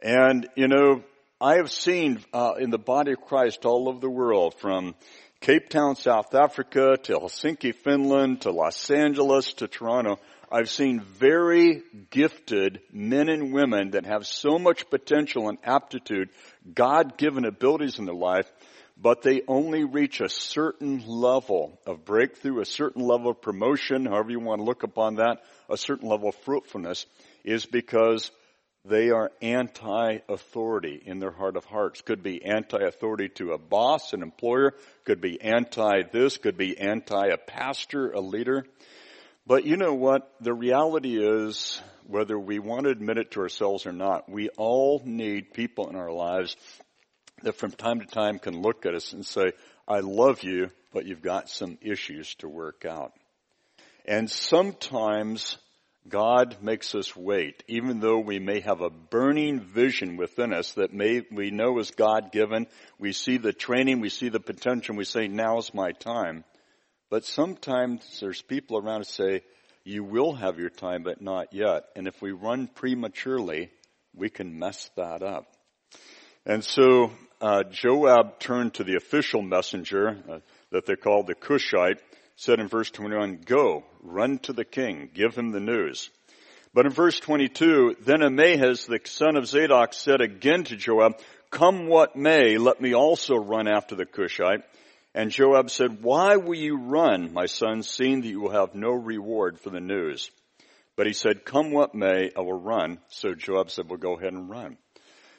[0.00, 1.02] And, you know,
[1.40, 4.96] I have seen uh, in the body of Christ all over the world, from
[5.40, 10.18] Cape Town, South Africa, to Helsinki, Finland, to Los Angeles, to Toronto,
[10.50, 16.30] I've seen very gifted men and women that have so much potential and aptitude,
[16.74, 18.50] God-given abilities in their life,
[19.00, 24.32] but they only reach a certain level of breakthrough, a certain level of promotion, however
[24.32, 27.06] you want to look upon that, a certain level of fruitfulness,
[27.44, 28.32] is because
[28.88, 32.00] they are anti-authority in their heart of hearts.
[32.00, 34.74] Could be anti-authority to a boss, an employer,
[35.04, 38.64] could be anti this, could be anti a pastor, a leader.
[39.46, 40.30] But you know what?
[40.40, 45.00] The reality is, whether we want to admit it to ourselves or not, we all
[45.04, 46.56] need people in our lives
[47.42, 49.52] that from time to time can look at us and say,
[49.86, 53.12] I love you, but you've got some issues to work out.
[54.04, 55.58] And sometimes
[56.08, 60.92] God makes us wait, even though we may have a burning vision within us that
[60.92, 62.66] may, we know is God given.
[62.98, 66.44] We see the training, we see the potential, we say, now's my time.
[67.10, 69.42] But sometimes there's people around us say,
[69.84, 71.84] you will have your time, but not yet.
[71.96, 73.70] And if we run prematurely,
[74.14, 75.46] we can mess that up.
[76.44, 80.38] And so uh, Joab turned to the official messenger uh,
[80.70, 82.00] that they called the Cushite,
[82.38, 86.08] said in verse 21, go, run to the king, give him the news.
[86.72, 91.18] But in verse 22, then Ahimaaz, the son of Zadok, said again to Joab,
[91.50, 94.62] come what may, let me also run after the Cushite.
[95.16, 98.92] And Joab said, why will you run, my son, seeing that you will have no
[98.92, 100.30] reward for the news?
[100.94, 103.00] But he said, come what may, I will run.
[103.08, 104.76] So Joab said, well, go ahead and run.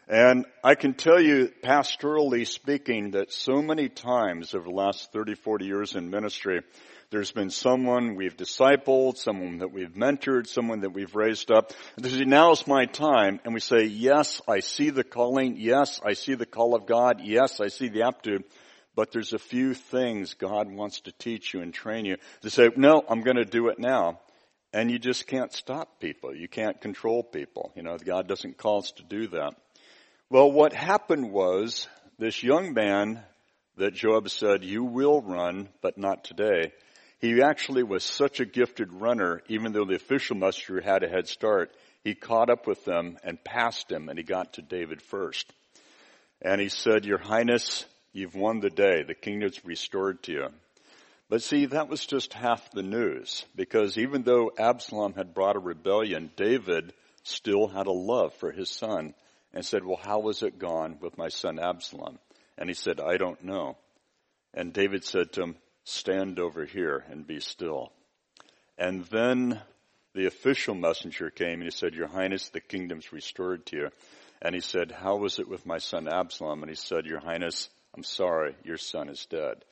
[0.09, 5.35] And I can tell you, pastorally speaking, that so many times over the last 30,
[5.35, 6.61] 40 years in ministry,
[7.11, 11.73] there's been someone we've discipled, someone that we've mentored, someone that we've raised up.
[11.97, 13.39] Now is my time.
[13.45, 15.57] And we say, yes, I see the calling.
[15.57, 17.21] Yes, I see the call of God.
[17.23, 18.45] Yes, I see the aptitude.
[18.95, 22.71] But there's a few things God wants to teach you and train you to say,
[22.75, 24.21] no, I'm going to do it now.
[24.73, 26.35] And you just can't stop people.
[26.35, 27.71] You can't control people.
[27.75, 29.53] You know, God doesn't call us to do that.
[30.31, 31.87] Well, what happened was
[32.19, 33.23] this young man
[33.77, 36.71] that Joab said, you will run, but not today.
[37.17, 41.27] He actually was such a gifted runner, even though the official muster had a head
[41.27, 41.71] start.
[42.03, 45.51] he caught up with them and passed him and he got to David first.
[46.43, 49.01] And he said, Your Highness, you've won the day.
[49.01, 50.47] The kingdom's restored to you.
[51.27, 55.59] But see, that was just half the news because even though Absalom had brought a
[55.59, 59.15] rebellion, David still had a love for his son
[59.53, 62.19] and said, well, how was it gone with my son Absalom?
[62.57, 63.77] And he said, I don't know.
[64.53, 67.91] And David said to him, stand over here and be still.
[68.77, 69.61] And then
[70.13, 73.89] the official messenger came and he said, Your Highness, the kingdom's restored to you.
[74.41, 76.63] And he said, How was it with my son Absalom?
[76.63, 79.65] And he said, Your Highness, I'm sorry, your son is dead.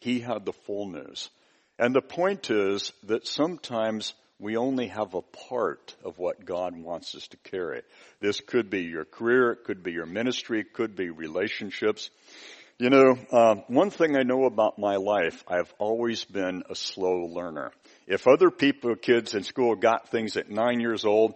[0.00, 1.30] He had the full news.
[1.78, 7.14] And the point is that sometimes we only have a part of what God wants
[7.14, 7.82] us to carry.
[8.20, 12.10] This could be your career, it could be your ministry, it could be relationships.
[12.78, 17.26] You know, uh, one thing I know about my life, I've always been a slow
[17.26, 17.70] learner.
[18.08, 21.34] If other people, kids in school got things at nine years old,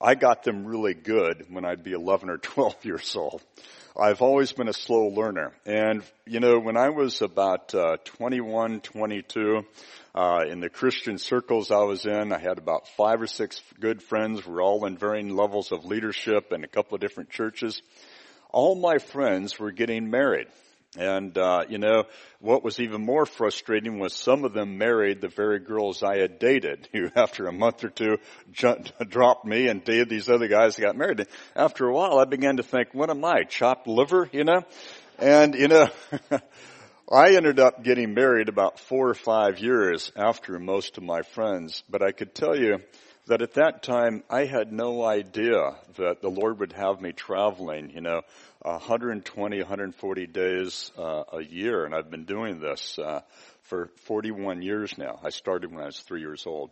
[0.00, 3.40] I got them really good when I'd be 11 or 12 years old.
[3.96, 5.52] I've always been a slow learner.
[5.64, 9.64] And, you know, when I was about uh, 21, 22,
[10.16, 14.02] uh, in the Christian circles I was in, I had about five or six good
[14.02, 14.44] friends.
[14.44, 17.82] We're all in varying levels of leadership in a couple of different churches.
[18.50, 20.48] All my friends were getting married.
[20.96, 22.04] And, uh, you know,
[22.40, 26.38] what was even more frustrating was some of them married the very girls I had
[26.38, 28.18] dated, who after a month or two
[29.08, 31.20] dropped me and dated these other guys got married.
[31.20, 34.62] And after a while, I began to think, what am I, chopped liver, you know?
[35.18, 35.88] And, you know,
[37.10, 41.82] I ended up getting married about four or five years after most of my friends,
[41.88, 42.78] but I could tell you,
[43.26, 47.90] that at that time I had no idea that the Lord would have me traveling,
[47.90, 48.22] you know,
[48.64, 53.20] 120, 140 days uh, a year, and I've been doing this uh,
[53.64, 55.20] for 41 years now.
[55.22, 56.70] I started when I was three years old.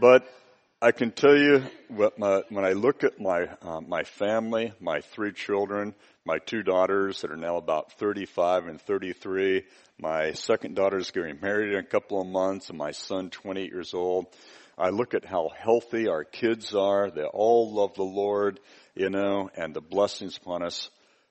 [0.00, 0.26] But
[0.82, 5.00] I can tell you what my, when I look at my uh, my family, my
[5.00, 5.94] three children,
[6.24, 9.64] my two daughters that are now about 35 and 33,
[10.00, 13.70] my second daughter is getting married in a couple of months, and my son 28
[13.70, 14.26] years old.
[14.78, 17.10] I look at how healthy our kids are.
[17.10, 18.60] They all love the Lord,
[18.94, 20.90] you know, and the blessings upon us.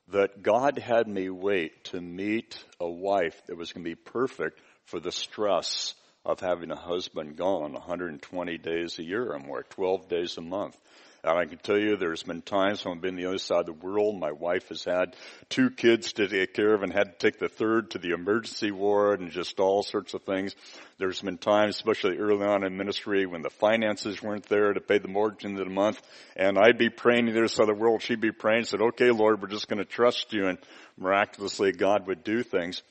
[0.10, 4.60] That God had me wait to meet a wife that was going to be perfect
[4.86, 10.08] for the stress of having a husband gone 120 days a year or more, 12
[10.08, 10.78] days a month.
[11.26, 13.66] And I can tell you there's been times when I've been the other side of
[13.66, 14.20] the world.
[14.20, 15.16] My wife has had
[15.50, 18.70] two kids to take care of and had to take the third to the emergency
[18.70, 20.56] ward and just all sorts of things.
[21.00, 25.00] There's been times, especially early on in ministry, when the finances weren't there to pay
[25.00, 26.00] the mortgage into the month.
[26.36, 28.04] And I'd be praying the other side of the world.
[28.04, 30.46] She'd be praying, said, okay, Lord, we're just going to trust you.
[30.46, 30.60] And
[30.96, 32.84] miraculously, God would do things.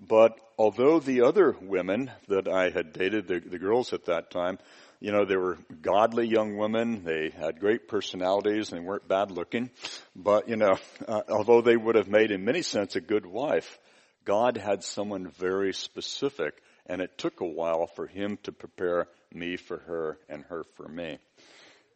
[0.00, 4.58] But although the other women that I had dated, the, the girls at that time,
[5.04, 7.04] you know, they were godly young women.
[7.04, 9.68] They had great personalities they weren't bad looking.
[10.16, 13.78] But, you know, uh, although they would have made in many sense a good wife,
[14.24, 16.54] God had someone very specific
[16.86, 20.88] and it took a while for him to prepare me for her and her for
[20.88, 21.18] me.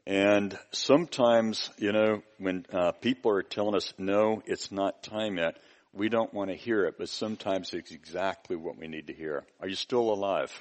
[0.07, 5.57] And sometimes, you know, when uh, people are telling us, no, it's not time yet,
[5.95, 9.45] we don't want to hear it, but sometimes it's exactly what we need to hear.
[9.63, 10.53] Are you still alive?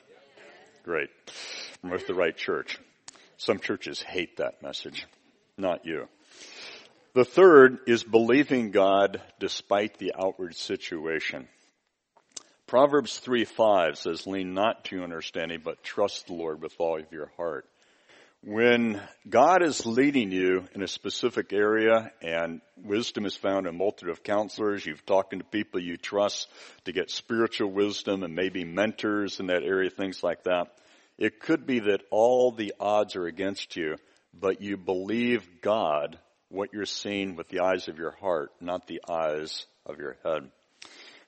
[0.88, 1.10] Great.
[1.84, 2.80] With the right church.
[3.36, 5.06] Some churches hate that message.
[5.58, 6.08] Not you.
[7.14, 11.50] The third is believing God despite the outward situation.
[12.68, 16.98] Proverbs 3 5 says, Lean not to your understanding, but trust the Lord with all
[16.98, 17.66] of your heart.
[18.44, 23.78] When God is leading you in a specific area and wisdom is found in a
[23.78, 26.48] multitude of counselors, you've talked to people you trust
[26.86, 30.68] to get spiritual wisdom and maybe mentors in that area, things like that.
[31.18, 33.96] It could be that all the odds are against you,
[34.34, 36.20] but you believe God,
[36.50, 40.52] what you're seeing with the eyes of your heart, not the eyes of your head.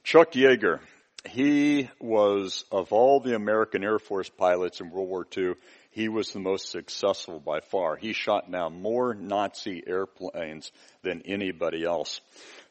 [0.03, 0.79] Chuck Yeager,
[1.27, 5.53] he was, of all the American Air Force pilots in World War II,
[5.91, 7.95] he was the most successful by far.
[7.95, 12.21] He shot down more Nazi airplanes than anybody else.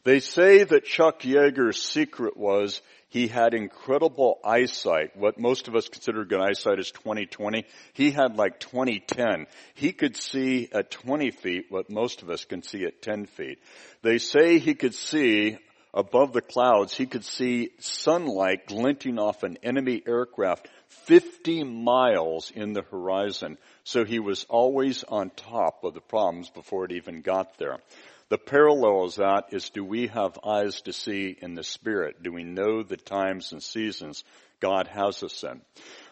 [0.05, 2.80] They say that Chuck Yeager's secret was
[3.11, 5.16] he had incredible eyesight.
[5.16, 7.64] What most of us consider good eyesight is 20/20.
[7.92, 9.46] He had like 20/10.
[9.74, 13.59] He could see at 20 feet what most of us can see at 10 feet.
[14.03, 15.59] They say he could see
[15.95, 20.68] above the clouds, he could see sunlight glinting off an enemy aircraft
[21.07, 23.59] 50 miles in the horizon.
[23.84, 27.78] So he was always on top of the problems before it even got there.
[28.30, 32.22] The parallel of that is do we have eyes to see in the Spirit?
[32.22, 34.22] Do we know the times and seasons
[34.61, 35.62] God has us in?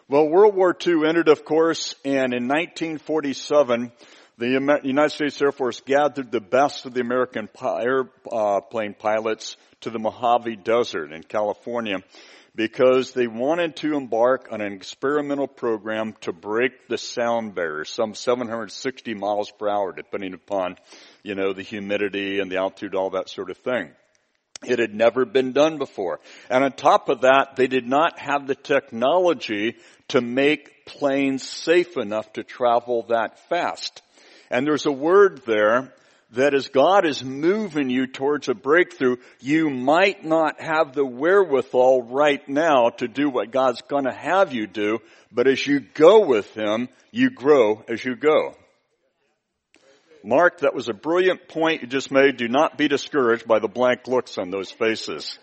[0.09, 3.91] Well, World War II ended, of course, and in 1947,
[4.37, 9.89] the United States Air Force gathered the best of the American airplane uh, pilots to
[9.89, 11.97] the Mojave Desert in California
[12.53, 18.13] because they wanted to embark on an experimental program to break the sound barrier, some
[18.13, 20.75] 760 miles per hour, depending upon,
[21.23, 23.91] you know, the humidity and the altitude, all that sort of thing.
[24.65, 26.19] It had never been done before.
[26.49, 29.77] And on top of that, they did not have the technology
[30.09, 34.01] to make planes safe enough to travel that fast.
[34.49, 35.93] And there's a word there
[36.31, 42.03] that as God is moving you towards a breakthrough, you might not have the wherewithal
[42.03, 44.99] right now to do what God's gonna have you do,
[45.31, 48.55] but as you go with Him, you grow as you go.
[50.23, 52.35] Mark, that was a brilliant point you just made.
[52.35, 55.39] Do not be discouraged by the blank looks on those faces.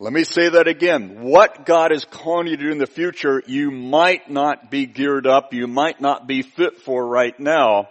[0.00, 1.22] Let me say that again.
[1.22, 5.26] What God is calling you to do in the future, you might not be geared
[5.26, 7.88] up, you might not be fit for right now,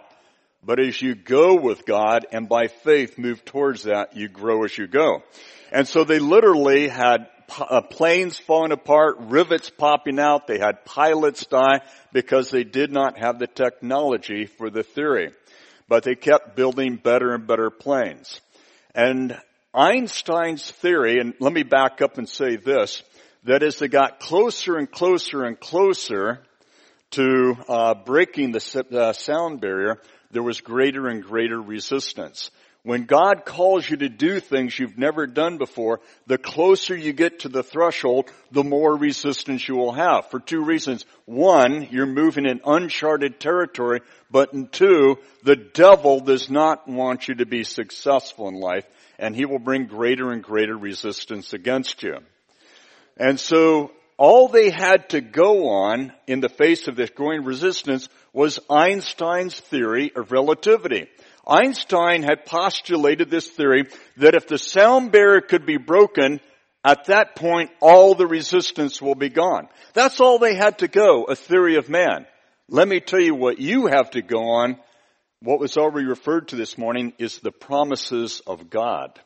[0.64, 4.76] but as you go with God and by faith move towards that, you grow as
[4.78, 5.22] you go.
[5.70, 7.28] And so they literally had
[7.58, 11.80] uh, planes falling apart, rivets popping out, they had pilots die
[12.12, 15.32] because they did not have the technology for the theory
[15.88, 18.40] but they kept building better and better planes.
[18.94, 19.38] And
[19.78, 23.00] Einstein's theory, and let me back up and say this,
[23.44, 26.40] that as they got closer and closer and closer
[27.12, 30.00] to uh, breaking the uh, sound barrier,
[30.32, 32.50] there was greater and greater resistance.
[32.84, 37.40] When God calls you to do things you've never done before, the closer you get
[37.40, 41.04] to the threshold, the more resistance you will have for two reasons.
[41.26, 44.00] One, you're moving in uncharted territory,
[44.30, 48.86] but two, the devil does not want you to be successful in life
[49.18, 52.18] and he will bring greater and greater resistance against you.
[53.16, 58.08] And so all they had to go on in the face of this growing resistance
[58.32, 61.08] was Einstein's theory of relativity.
[61.48, 63.86] Einstein had postulated this theory
[64.18, 66.40] that if the sound barrier could be broken,
[66.84, 69.68] at that point all the resistance will be gone.
[69.94, 72.26] That's all they had to go, a theory of man.
[72.68, 74.78] Let me tell you what you have to go on.
[75.40, 79.18] What was already referred to this morning is the promises of God.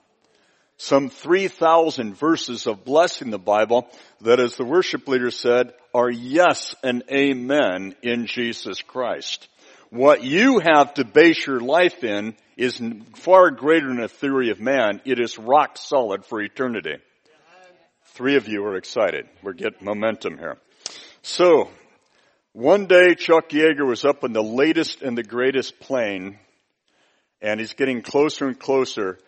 [0.77, 3.89] Some 3,000 verses of blessing the Bible
[4.21, 9.49] that as the worship leader said are yes and amen in Jesus Christ.
[9.93, 12.81] What you have to base your life in is
[13.17, 15.03] far greater than a theory of man.
[15.05, 16.95] It is rock solid for eternity.
[18.15, 19.29] Three of you are excited.
[19.43, 20.57] We're getting momentum here.
[21.21, 21.69] So,
[22.55, 26.39] one day Chuck Yeager was up in the latest and the greatest plane,
[27.43, 29.19] and he's getting closer and closer,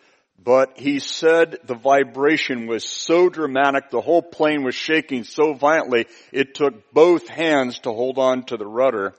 [0.43, 6.07] but he said the vibration was so dramatic, the whole plane was shaking so violently,
[6.31, 9.13] it took both hands to hold on to the rudder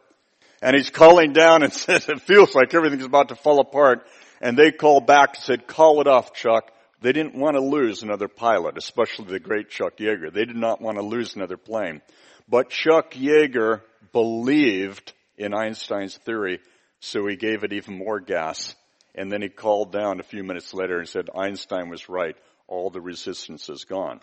[0.62, 4.06] and he's calling down and says, it feels like everything's about to fall apart.
[4.40, 6.70] And they call back and said, call it off, Chuck.
[7.00, 10.32] They didn't want to lose another pilot, especially the great Chuck Yeager.
[10.32, 12.00] They did not want to lose another plane.
[12.48, 13.82] But Chuck Yeager
[14.12, 16.60] believed in Einstein's theory,
[17.00, 18.74] so he gave it even more gas.
[19.14, 22.36] And then he called down a few minutes later and said, Einstein was right.
[22.66, 24.20] All the resistance is gone.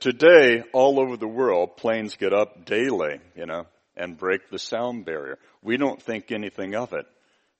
[0.00, 5.04] Today, all over the world, planes get up daily, you know, and break the sound
[5.04, 5.38] barrier.
[5.62, 7.06] We don't think anything of it.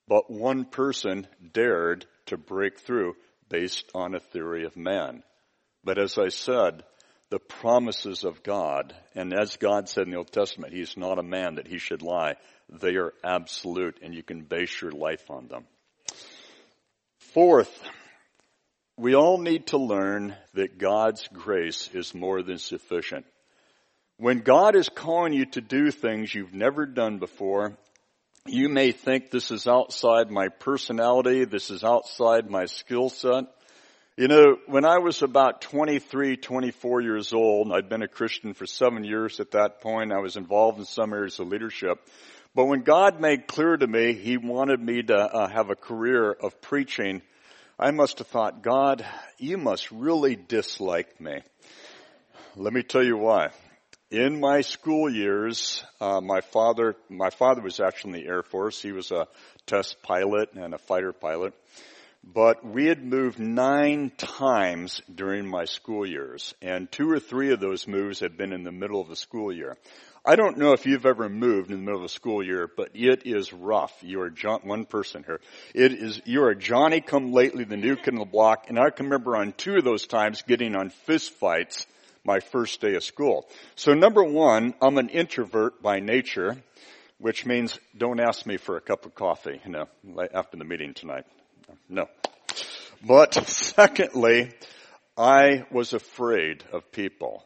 [0.07, 3.17] But one person dared to break through
[3.49, 5.23] based on a theory of man.
[5.83, 6.85] But as I said,
[7.31, 11.23] the promises of God, and as God said in the Old Testament, He's not a
[11.23, 12.35] man that He should lie.
[12.69, 15.65] They are absolute and you can base your life on them.
[17.19, 17.83] Fourth,
[18.97, 23.27] we all need to learn that God's grace is more than sufficient.
[24.17, 27.77] When God is calling you to do things you've never done before,
[28.47, 33.47] you may think this is outside my personality, this is outside my skill set.
[34.17, 38.67] You know, when I was about 23, 24 years old, I'd been a Christian for
[38.67, 40.13] seven years at that point.
[40.13, 41.99] I was involved in some areas of leadership.
[42.55, 46.31] But when God made clear to me He wanted me to uh, have a career
[46.31, 47.21] of preaching,
[47.81, 49.05] I must have thought, God,
[49.39, 51.41] you must really dislike me.
[52.55, 53.51] Let me tell you why
[54.15, 58.81] in my school years, uh, my father, my father was actually in the Air Force.
[58.81, 59.27] He was a
[59.67, 61.53] test pilot and a fighter pilot.
[62.23, 67.61] But we had moved nine times during my school years, and two or three of
[67.61, 69.77] those moves had been in the middle of the school year.
[70.25, 72.91] I don't know if you've ever moved in the middle of the school year, but
[72.95, 73.93] it is rough.
[74.01, 75.41] You are John, one person here.
[75.75, 78.89] It is, you are Johnny come lately, the new kid on the block, and I
[78.89, 81.87] can remember on two of those times getting on fist fights
[82.25, 83.49] my first day of school.
[83.77, 86.57] So number one, I'm an introvert by nature.
[87.19, 89.87] which means don't ask me for a cup of coffee, you know,
[90.35, 91.25] after the meeting tonight.
[91.89, 92.09] No.
[93.07, 94.53] But secondly,
[95.17, 97.45] I was afraid of people.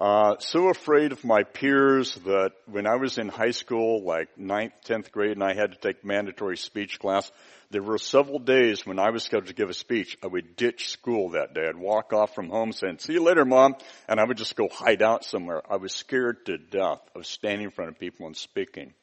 [0.00, 4.72] Uh, so afraid of my peers that when I was in high school, like ninth,
[4.82, 7.30] tenth grade, and I had to take mandatory speech class,
[7.70, 10.88] there were several days when I was scheduled to give a speech, I would ditch
[10.88, 11.66] school that day.
[11.68, 13.76] I'd walk off from home saying, see you later, mom,
[14.08, 15.60] and I would just go hide out somewhere.
[15.70, 18.94] I was scared to death of standing in front of people and speaking.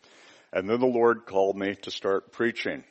[0.52, 2.84] And then the Lord called me to start preaching.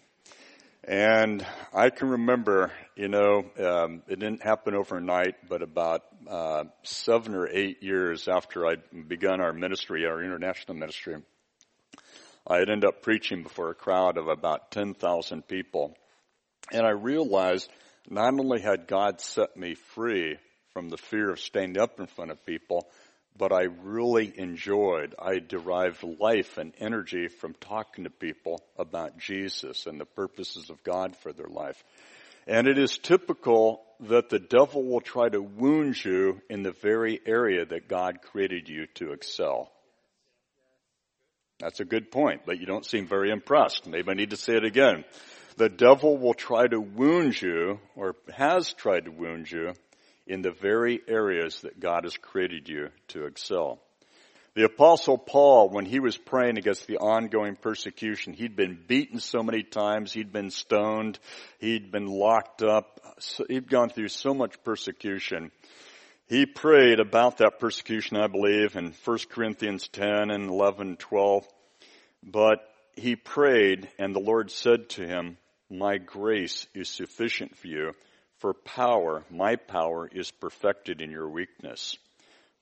[0.87, 7.34] And I can remember, you know, um, it didn't happen overnight, but about uh, seven
[7.34, 11.16] or eight years after I'd begun our ministry, our international ministry,
[12.47, 15.97] I'd end up preaching before a crowd of about 10,000 people.
[16.72, 17.68] And I realized
[18.09, 20.39] not only had God set me free
[20.72, 22.89] from the fear of standing up in front of people,
[23.39, 25.14] but I really enjoyed.
[25.18, 30.82] I derived life and energy from talking to people about Jesus and the purposes of
[30.82, 31.82] God for their life.
[32.47, 37.20] And it is typical that the devil will try to wound you in the very
[37.26, 39.72] area that God created you to excel.
[41.59, 43.87] That's a good point, but you don't seem very impressed.
[43.87, 45.05] Maybe I need to say it again.
[45.57, 49.72] The devil will try to wound you, or has tried to wound you,
[50.27, 53.81] in the very areas that God has created you to excel.
[54.55, 59.43] The apostle Paul, when he was praying against the ongoing persecution, he'd been beaten so
[59.43, 61.18] many times, he'd been stoned,
[61.59, 62.99] he'd been locked up,
[63.49, 65.51] he'd gone through so much persecution.
[66.29, 71.47] He prayed about that persecution, I believe, in 1 Corinthians 10 and 11, 12.
[72.22, 72.61] But
[72.95, 75.37] he prayed and the Lord said to him,
[75.68, 77.93] my grace is sufficient for you
[78.47, 81.97] for power, my power is perfected in your weakness.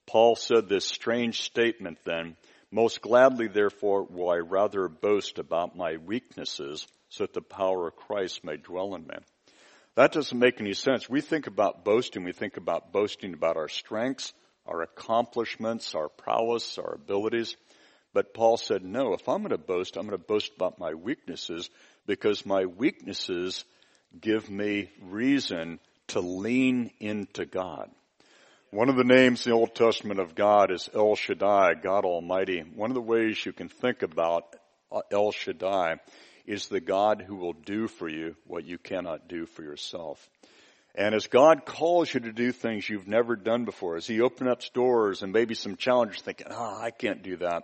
[0.07, 2.37] Paul said this strange statement then,
[2.71, 7.95] most gladly therefore will I rather boast about my weaknesses so that the power of
[7.95, 9.13] Christ may dwell in me.
[9.93, 11.07] That doesn't make any sense.
[11.07, 14.33] We think about boasting, we think about boasting about our strengths,
[14.65, 17.55] our accomplishments, our prowess, our abilities.
[18.11, 20.95] But Paul said, no, if I'm going to boast, I'm going to boast about my
[20.95, 21.69] weaknesses
[22.07, 23.65] because my weaknesses
[24.21, 27.89] give me reason to lean into God.
[28.71, 32.59] One of the names in the Old Testament of God is El Shaddai, God Almighty.
[32.59, 34.55] One of the ways you can think about
[35.11, 35.95] El Shaddai
[36.45, 40.27] is the God who will do for you what you cannot do for yourself.
[40.93, 44.49] And as God calls you to do things you've never done before, as He opens
[44.49, 47.63] up doors and maybe some challenges thinking, ah, oh, I can't do that.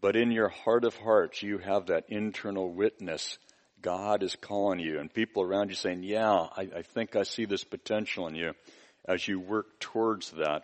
[0.00, 3.38] But in your heart of hearts, you have that internal witness
[3.82, 7.44] God is calling you and people around you saying, yeah, I, I think I see
[7.44, 8.52] this potential in you.
[9.04, 10.62] As you work towards that,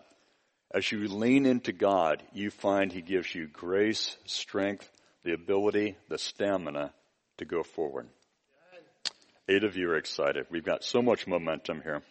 [0.71, 4.89] as you lean into God, you find He gives you grace, strength,
[5.25, 6.93] the ability, the stamina
[7.39, 8.09] to go forward.
[9.49, 10.47] Eight of you are excited.
[10.51, 12.03] We've got so much momentum here.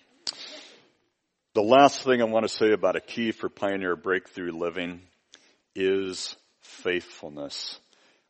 [1.54, 5.02] The last thing I want to say about a key for pioneer breakthrough living
[5.76, 7.80] is faithfulness.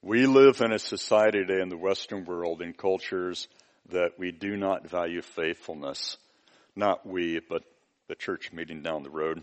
[0.04, 3.48] We live in a society today in the Western world in cultures
[3.90, 6.18] that we do not value faithfulness.
[6.76, 7.64] Not we, but
[8.08, 9.42] the church meeting down the road.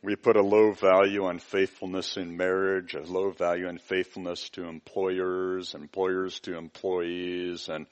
[0.00, 4.64] We put a low value on faithfulness in marriage, a low value on faithfulness to
[4.64, 7.86] employers, employers to employees, and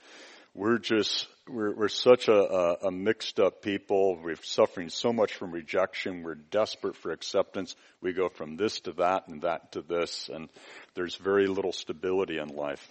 [0.59, 4.19] we're just we're, we're such a, a, mixed up people.
[4.21, 6.25] We're suffering so much from rejection.
[6.25, 7.77] We're desperate for acceptance.
[8.03, 10.49] We go from this to that and that to this, and
[10.95, 12.85] there's very little stability in life.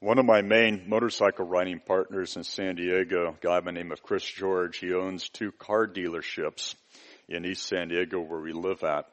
[0.00, 3.92] One of my main motorcycle riding partners in San Diego, a guy by the name
[3.92, 6.74] of Chris George, he owns two car dealerships
[7.28, 9.06] in East San Diego where we live at.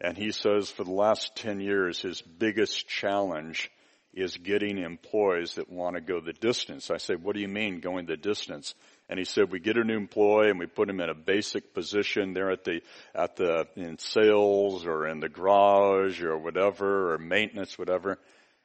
[0.00, 3.70] And he says for the last 10 years, his biggest challenge
[4.16, 6.90] is getting employees that want to go the distance.
[6.90, 8.74] I said, what do you mean going the distance?
[9.08, 11.74] And he said, we get a new employee and we put him in a basic
[11.74, 12.80] position there at the,
[13.14, 18.18] at the, in sales or in the garage or whatever or maintenance, whatever.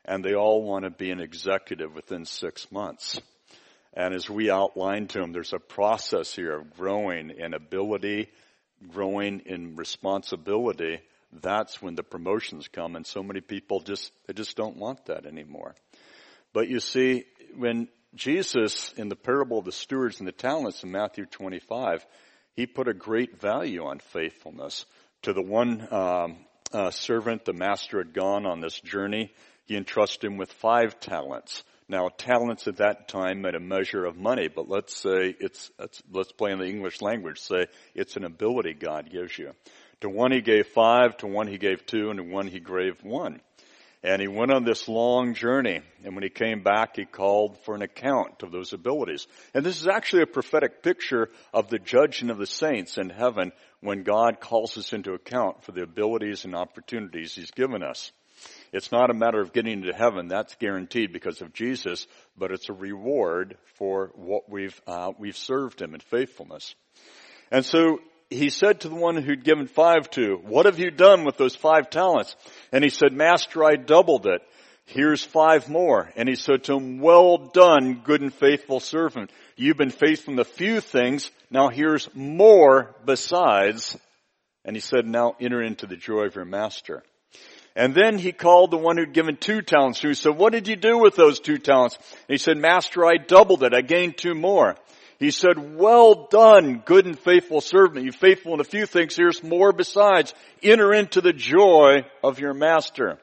[0.05, 3.19] And they all want to be an executive within six months.
[3.93, 8.29] And as we outlined to them, there's a process here of growing in ability,
[8.91, 10.99] growing in responsibility,
[11.31, 15.25] that's when the promotions come and so many people just, they just don't want that
[15.25, 15.75] anymore.
[16.53, 17.25] But you see,
[17.55, 22.05] when Jesus, in the parable of the stewards and the talents in Matthew 25,
[22.55, 24.85] he put a great value on faithfulness.
[25.23, 26.37] To the one um,
[26.73, 29.31] uh, servant, the master had gone on this journey.
[29.65, 31.63] He entrusted him with five talents.
[31.87, 35.71] Now, talents at that time meant a measure of money, but let's say it's,
[36.11, 37.65] let's play in the English language, say
[37.95, 39.53] it's an ability God gives you.
[40.01, 43.03] To one he gave five, to one he gave two, and to one he gave
[43.03, 43.41] one.
[44.01, 45.81] And he went on this long journey.
[46.05, 49.27] And when he came back, he called for an account of those abilities.
[49.53, 53.51] And this is actually a prophetic picture of the judging of the saints in heaven
[53.81, 58.13] when God calls us into account for the abilities and opportunities he's given us.
[58.71, 60.29] It's not a matter of getting into heaven.
[60.29, 65.81] That's guaranteed because of Jesus, but it's a reward for what we've, uh, we've served
[65.81, 66.73] him in faithfulness.
[67.51, 67.99] And so
[68.29, 71.55] he said to the one who'd given five to, what have you done with those
[71.55, 72.35] five talents?
[72.71, 74.41] And he said, master, I doubled it.
[74.85, 76.11] Here's five more.
[76.15, 79.31] And he said to him, well done, good and faithful servant.
[79.55, 81.31] You've been faithful in the few things.
[81.51, 83.97] Now here's more besides.
[84.65, 87.03] And he said, now enter into the joy of your master.
[87.75, 90.09] And then he called the one who'd given two talents to.
[90.09, 91.95] He said, what did you do with those two talents?
[91.97, 93.73] And he said, master, I doubled it.
[93.73, 94.75] I gained two more.
[95.19, 98.05] He said, well done, good and faithful servant.
[98.05, 99.17] You faithful in a few things.
[99.17, 100.33] Here's more besides.
[100.63, 103.19] Enter into the joy of your master.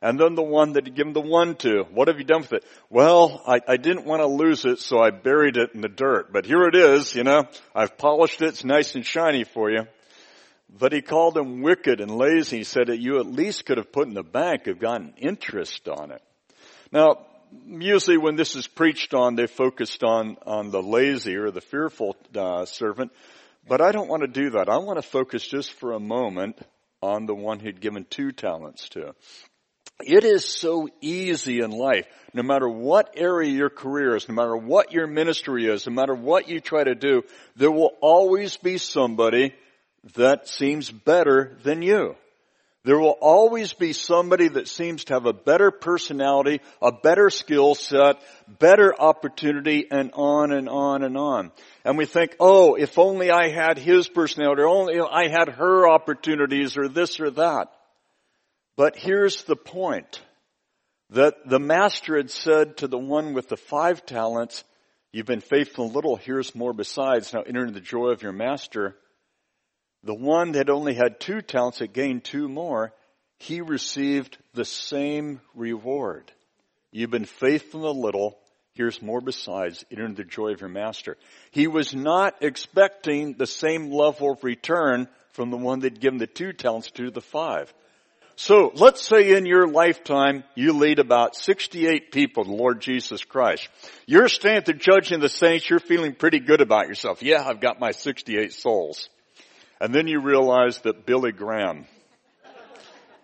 [0.00, 1.84] And then the one that he gave him the one to.
[1.92, 2.64] What have you done with it?
[2.88, 6.32] Well, I, I didn't want to lose it, so I buried it in the dirt.
[6.32, 7.44] But here it is, you know.
[7.74, 8.48] I've polished it.
[8.48, 9.86] It's nice and shiny for you.
[10.78, 12.58] But he called him wicked and lazy.
[12.58, 15.88] He said that you at least could have put in the bank, have gotten interest
[15.88, 16.22] on it.
[16.90, 17.26] Now,
[17.66, 22.16] usually when this is preached on, they focused on, on the lazy or the fearful
[22.34, 23.12] uh, servant.
[23.66, 24.68] But I don't want to do that.
[24.68, 26.58] I want to focus just for a moment
[27.02, 29.14] on the one he'd given two talents to.
[30.00, 34.56] It is so easy in life, no matter what area your career is, no matter
[34.56, 37.22] what your ministry is, no matter what you try to do,
[37.56, 39.54] there will always be somebody
[40.16, 42.16] that seems better than you.
[42.84, 47.74] There will always be somebody that seems to have a better personality, a better skill
[47.74, 51.50] set, better opportunity, and on and on and on.
[51.82, 55.88] And we think, oh, if only I had his personality, or only I had her
[55.88, 57.68] opportunities, or this or that.
[58.76, 60.20] But here's the point.
[61.10, 64.62] That the master had said to the one with the five talents,
[65.12, 67.32] you've been faithful in little, here's more besides.
[67.32, 68.96] Now enter into the joy of your master.
[70.04, 72.92] The one that only had two talents that gained two more,
[73.38, 76.30] he received the same reward.
[76.92, 78.38] You've been faithful in a little,
[78.74, 81.16] here's more besides, enter the joy of your master.
[81.50, 86.26] He was not expecting the same level of return from the one that given the
[86.26, 87.72] two talents to the five.
[88.36, 93.68] So let's say in your lifetime you lead about 68 people to Lord Jesus Christ.
[94.06, 97.22] You're standing the judging the saints, you're feeling pretty good about yourself.
[97.22, 99.08] Yeah, I've got my 68 souls.
[99.84, 101.84] And then you realize that Billy Graham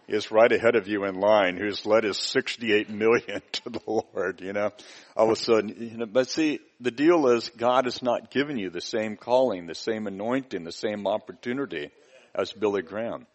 [0.06, 4.42] is right ahead of you in line who's led his 68 million to the Lord,
[4.42, 4.70] you know.
[5.16, 8.58] All of a sudden, you know, but see, the deal is God has not given
[8.58, 11.92] you the same calling, the same anointing, the same opportunity
[12.34, 13.26] as Billy Graham.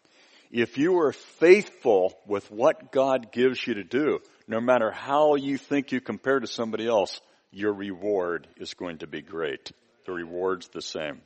[0.52, 5.58] If you are faithful with what God gives you to do, no matter how you
[5.58, 7.20] think you compare to somebody else,
[7.50, 9.72] your reward is going to be great.
[10.04, 11.22] The reward's the same.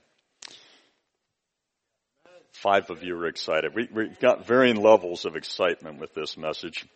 [2.52, 3.74] Five of you are excited.
[3.74, 6.86] We, we've got varying levels of excitement with this message.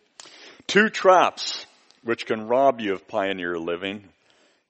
[0.67, 1.65] Two traps
[2.03, 4.07] which can rob you of pioneer living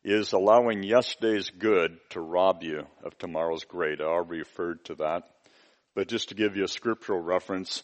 [0.04, 4.00] is allowing yesterday's good to rob you of tomorrow's great.
[4.00, 5.24] I already referred to that.
[5.96, 7.84] But just to give you a scriptural reference,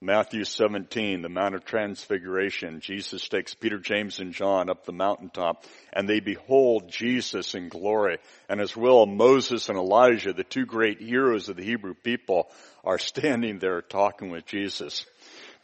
[0.00, 5.64] Matthew 17, the Mount of Transfiguration, Jesus takes Peter, James, and John up the mountaintop,
[5.92, 8.18] and they behold Jesus in glory.
[8.48, 12.48] And as well, Moses and Elijah, the two great heroes of the Hebrew people,
[12.84, 15.04] are standing there talking with Jesus.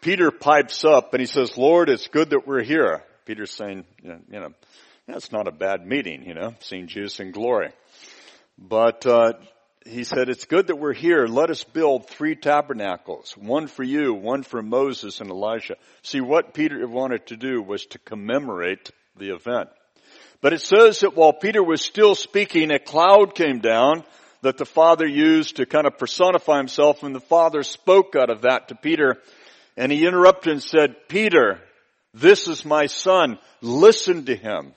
[0.00, 3.04] Peter pipes up and he says, Lord, it's good that we're here.
[3.26, 4.52] Peter's saying, you know,
[5.06, 7.70] that's not a bad meeting, you know, seeing Jesus in glory.
[8.58, 9.34] But uh,
[9.84, 11.26] he said, it's good that we're here.
[11.26, 15.76] Let us build three tabernacles, one for you, one for Moses and Elijah.
[16.02, 19.68] See, what Peter wanted to do was to commemorate the event.
[20.40, 24.04] But it says that while Peter was still speaking, a cloud came down
[24.42, 28.42] that the Father used to kind of personify himself, and the Father spoke out of
[28.42, 29.16] that to Peter,
[29.76, 31.60] and he interrupted and said, Peter,
[32.12, 33.38] this is my son.
[33.60, 34.74] Listen to him.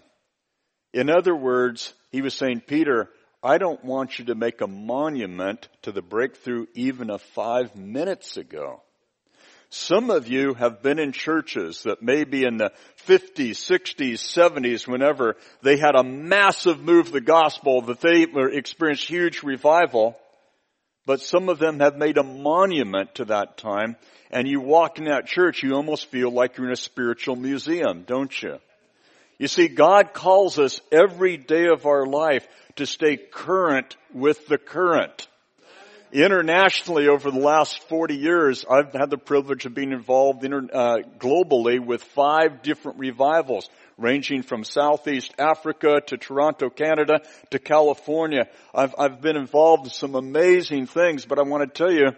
[0.93, 3.09] In other words, he was saying, Peter,
[3.43, 8.37] I don't want you to make a monument to the breakthrough even of five minutes
[8.37, 8.81] ago.
[9.69, 12.71] Some of you have been in churches that maybe in the
[13.05, 18.25] 50s, 60s, 70s, whenever they had a massive move of the gospel, that they
[18.55, 20.17] experienced huge revival.
[21.05, 23.97] But some of them have made a monument to that time.
[24.31, 28.03] And you walk in that church, you almost feel like you're in a spiritual museum,
[28.07, 28.59] don't you?
[29.39, 34.57] You see, God calls us every day of our life to stay current with the
[34.57, 35.27] current.
[36.11, 40.97] Internationally, over the last 40 years, I've had the privilege of being involved inter, uh,
[41.19, 47.19] globally with five different revivals, ranging from Southeast Africa to Toronto, Canada
[47.51, 48.47] to California.
[48.73, 52.11] I've, I've been involved in some amazing things, but I want to tell you,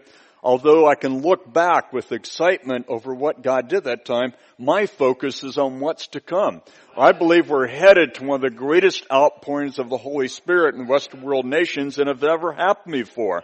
[0.43, 5.43] although I can look back with excitement over what God did that time, my focus
[5.43, 6.61] is on what's to come.
[6.97, 10.87] I believe we're headed to one of the greatest outpourings of the Holy Spirit in
[10.87, 13.43] Western world nations than have ever happened before.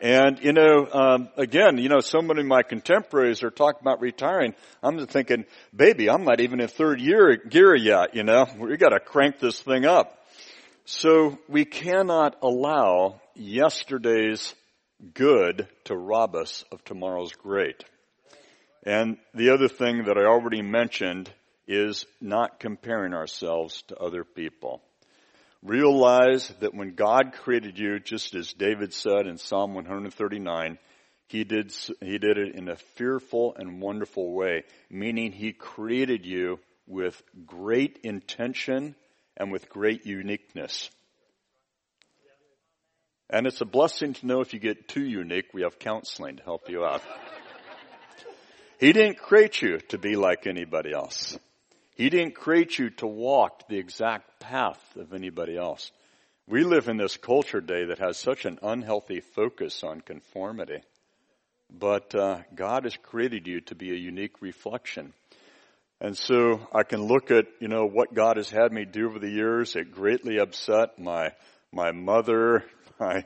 [0.00, 4.00] And, you know, um, again, you know, so many of my contemporaries are talking about
[4.00, 4.54] retiring.
[4.82, 8.46] I'm thinking, baby, I'm not even in third year gear yet, you know.
[8.58, 10.18] We gotta crank this thing up.
[10.84, 14.54] So we cannot allow yesterday's
[15.12, 17.84] good to rob us of tomorrow's great.
[18.84, 21.30] And the other thing that I already mentioned
[21.66, 24.82] is not comparing ourselves to other people.
[25.62, 30.78] Realize that when God created you, just as David said in Psalm 139,
[31.28, 36.60] he did, he did it in a fearful and wonderful way, meaning he created you
[36.86, 38.94] with great intention
[39.36, 40.90] and with great uniqueness.
[43.30, 46.42] And it's a blessing to know if you get too unique, we have counseling to
[46.42, 47.02] help you out.
[48.78, 51.38] he didn't create you to be like anybody else.
[51.96, 55.90] He didn't create you to walk the exact path of anybody else.
[56.46, 60.82] We live in this culture day that has such an unhealthy focus on conformity.
[61.70, 65.14] But uh, God has created you to be a unique reflection.
[66.00, 69.18] And so I can look at, you know, what God has had me do over
[69.18, 69.74] the years.
[69.74, 71.32] It greatly upset my,
[71.72, 72.64] my mother,
[72.98, 73.24] my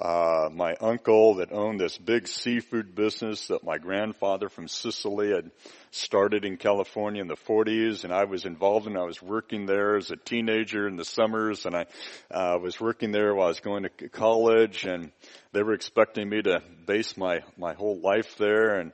[0.00, 5.50] uh, my uncle that owned this big seafood business that my grandfather from Sicily had
[5.90, 8.96] started in California in the 40s, and I was involved in.
[8.96, 11.86] I was working there as a teenager in the summers, and I
[12.30, 15.12] uh, was working there while I was going to college, and
[15.52, 18.92] they were expecting me to base my my whole life there, and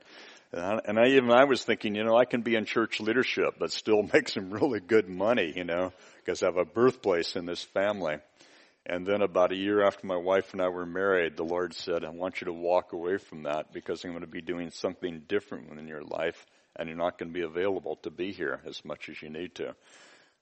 [0.53, 3.71] and I even I was thinking, you know, I can be in church leadership, but
[3.71, 7.63] still make some really good money, you know, because I have a birthplace in this
[7.63, 8.17] family.
[8.85, 12.03] And then about a year after my wife and I were married, the Lord said,
[12.03, 15.21] I want you to walk away from that because I'm going to be doing something
[15.27, 18.83] different in your life and you're not going to be available to be here as
[18.83, 19.75] much as you need to.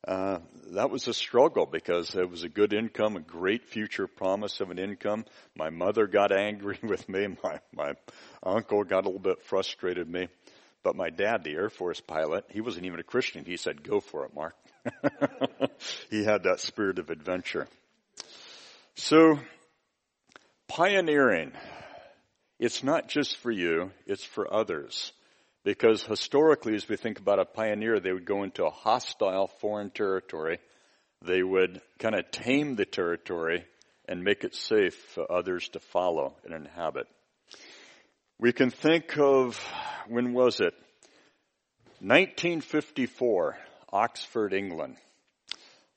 [0.07, 0.39] Uh,
[0.71, 4.71] that was a struggle because it was a good income, a great future promise of
[4.71, 5.25] an income.
[5.57, 7.27] My mother got angry with me.
[7.43, 7.93] My, my
[8.41, 10.27] uncle got a little bit frustrated with me.
[10.81, 13.43] But my dad, the Air Force pilot, he wasn't even a Christian.
[13.43, 14.55] He said, go for it, Mark.
[16.09, 17.67] he had that spirit of adventure.
[18.99, 19.39] So,
[20.67, 21.53] pioneering,
[22.59, 25.13] it's not just for you, it's for others.
[25.63, 29.89] Because historically, as we think about a pioneer, they would go into a hostile foreign
[29.89, 30.59] territory.
[31.21, 33.63] They would kind of tame the territory
[34.05, 37.07] and make it safe for others to follow and inhabit.
[38.37, 39.57] We can think of,
[40.09, 40.73] when was it?
[42.01, 43.57] 1954,
[43.93, 44.97] Oxford, England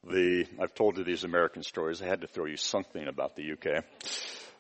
[0.05, 2.03] the, I've told you these American stories.
[2.03, 3.85] I had to throw you something about the UK.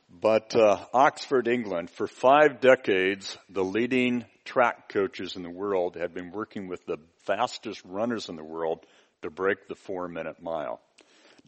[0.09, 6.12] But uh, Oxford, England, for five decades, the leading track coaches in the world had
[6.12, 8.84] been working with the fastest runners in the world
[9.22, 10.80] to break the four minute mile.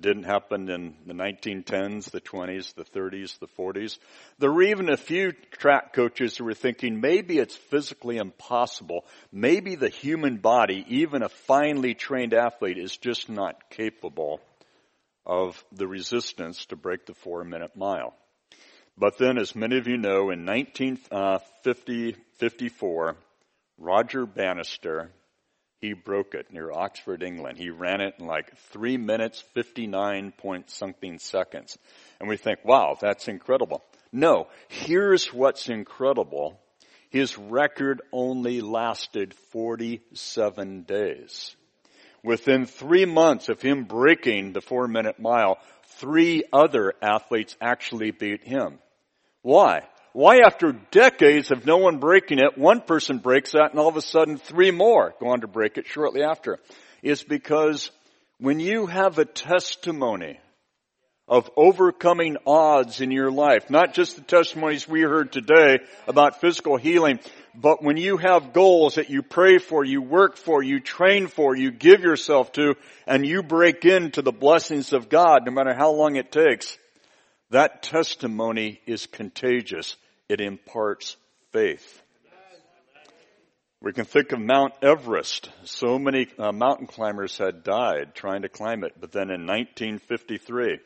[0.01, 3.99] Didn't happen in the 1910s, the 20s, the 30s, the 40s.
[4.39, 9.05] There were even a few track coaches who were thinking maybe it's physically impossible.
[9.31, 14.41] Maybe the human body, even a finely trained athlete, is just not capable
[15.25, 18.15] of the resistance to break the four minute mile.
[18.99, 23.17] But then, as many of you know, in 1950, uh, 54,
[23.79, 25.11] Roger Bannister
[25.85, 27.59] he broke it near Oxford, England.
[27.59, 31.76] He ran it in like three minutes, 59 point something seconds.
[32.18, 33.85] And we think, wow, that's incredible.
[34.11, 36.59] No, here's what's incredible.
[37.11, 41.55] His record only lasted 47 days.
[42.22, 45.59] Within three months of him breaking the four minute mile,
[45.99, 48.78] three other athletes actually beat him.
[49.43, 49.82] Why?
[50.15, 53.97] Why after decades of no one breaking it, one person breaks that and all of
[53.97, 56.61] a sudden three more go on to break it shortly after?
[57.03, 57.91] Is because
[58.39, 60.39] when you have a testimony
[61.27, 66.77] of overcoming odds in your life, not just the testimonies we heard today about physical
[66.77, 67.19] healing,
[67.53, 71.57] but when you have goals that you pray for, you work for, you train for,
[71.57, 72.77] you give yourself to,
[73.09, 76.79] and you break into the blessings of God, no matter how long it takes,
[77.51, 79.97] that testimony is contagious
[80.29, 81.16] it imparts
[81.53, 82.03] faith.
[83.81, 85.51] We can think of Mount Everest.
[85.64, 90.79] So many uh, mountain climbers had died trying to climb it, but then in 1953,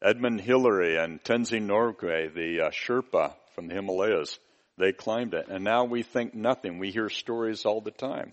[0.00, 4.38] Edmund Hillary and Tenzing Norgay, the uh, Sherpa from the Himalayas,
[4.78, 5.48] they climbed it.
[5.48, 6.78] And now we think nothing.
[6.78, 8.32] We hear stories all the time.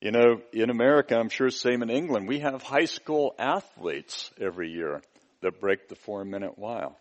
[0.00, 4.70] You know, in America, I'm sure same in England, we have high school athletes every
[4.70, 5.02] year
[5.42, 6.96] that break the four minute mile.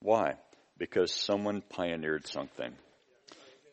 [0.00, 0.34] Why?
[0.80, 2.72] Because someone pioneered something.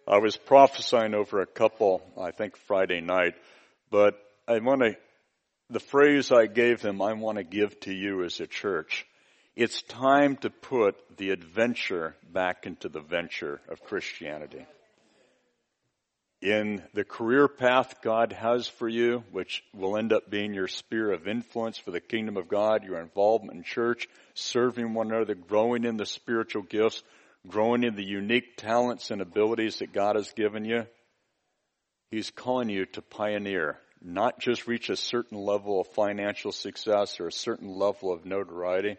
[0.08, 3.34] I was prophesying over a couple, I think Friday night,
[3.89, 4.14] but
[4.47, 4.95] I want to,
[5.72, 9.08] the phrase I gave them, I want to give to you as a church.
[9.55, 14.66] It's time to put the adventure back into the venture of Christianity
[16.42, 21.12] in the career path God has for you, which will end up being your sphere
[21.12, 25.84] of influence for the kingdom of God, your involvement in church, serving one another, growing
[25.84, 27.02] in the spiritual gifts,
[27.48, 30.86] growing in the unique talents and abilities that God has given you.
[32.12, 37.28] He's calling you to pioneer, not just reach a certain level of financial success or
[37.28, 38.98] a certain level of notoriety.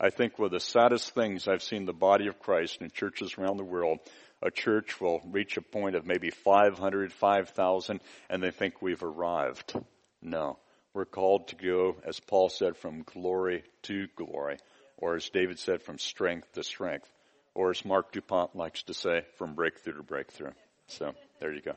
[0.00, 3.36] I think one of the saddest things I've seen the body of Christ in churches
[3.38, 4.00] around the world
[4.44, 9.74] a church will reach a point of maybe 500, 5,000, and they think we've arrived.
[10.20, 10.58] No.
[10.92, 14.58] We're called to go, as Paul said, from glory to glory,
[14.98, 17.10] or as David said, from strength to strength,
[17.54, 20.52] or as Marc Dupont likes to say, from breakthrough to breakthrough.
[20.86, 21.74] So, there you go.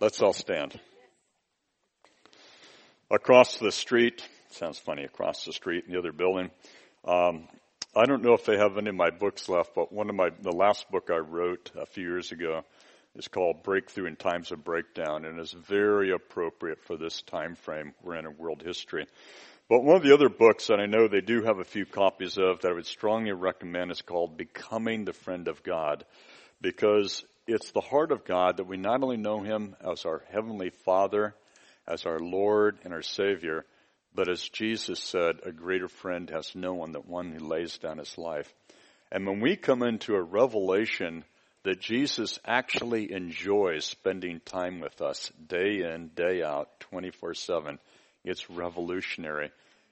[0.00, 0.80] Let's all stand.
[3.10, 6.50] Across the street, sounds funny, across the street in the other building,
[7.04, 7.48] um,
[7.96, 10.30] I don't know if they have any of my books left, but one of my,
[10.42, 12.62] the last book I wrote a few years ago
[13.16, 17.94] is called Breakthrough in Times of Breakdown and is very appropriate for this time frame
[18.02, 19.06] we're in in world history.
[19.70, 22.36] But one of the other books that I know they do have a few copies
[22.36, 26.04] of that I would strongly recommend is called Becoming the Friend of God
[26.60, 30.70] because it's the heart of God that we not only know Him as our Heavenly
[30.84, 31.34] Father,
[31.86, 33.64] as our Lord and our Savior,
[34.14, 37.98] but as Jesus said, a greater friend has no one than one who lays down
[37.98, 38.52] his life.
[39.10, 41.24] And when we come into a revelation
[41.64, 47.78] that Jesus actually enjoys spending time with us day in, day out, 24-7,
[48.24, 49.50] it's revolutionary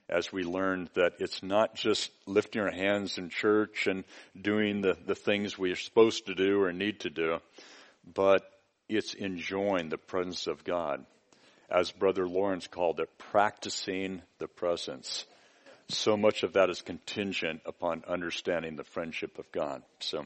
[0.09, 4.05] as we learn that it's not just lifting our hands in church and
[4.39, 7.37] doing the, the things we are supposed to do or need to do,
[8.13, 8.43] but
[8.87, 11.05] it's enjoying the presence of God
[11.69, 15.25] as Brother Lawrence called it, practicing the presence.
[15.89, 19.81] So much of that is contingent upon understanding the friendship of God.
[19.99, 20.25] So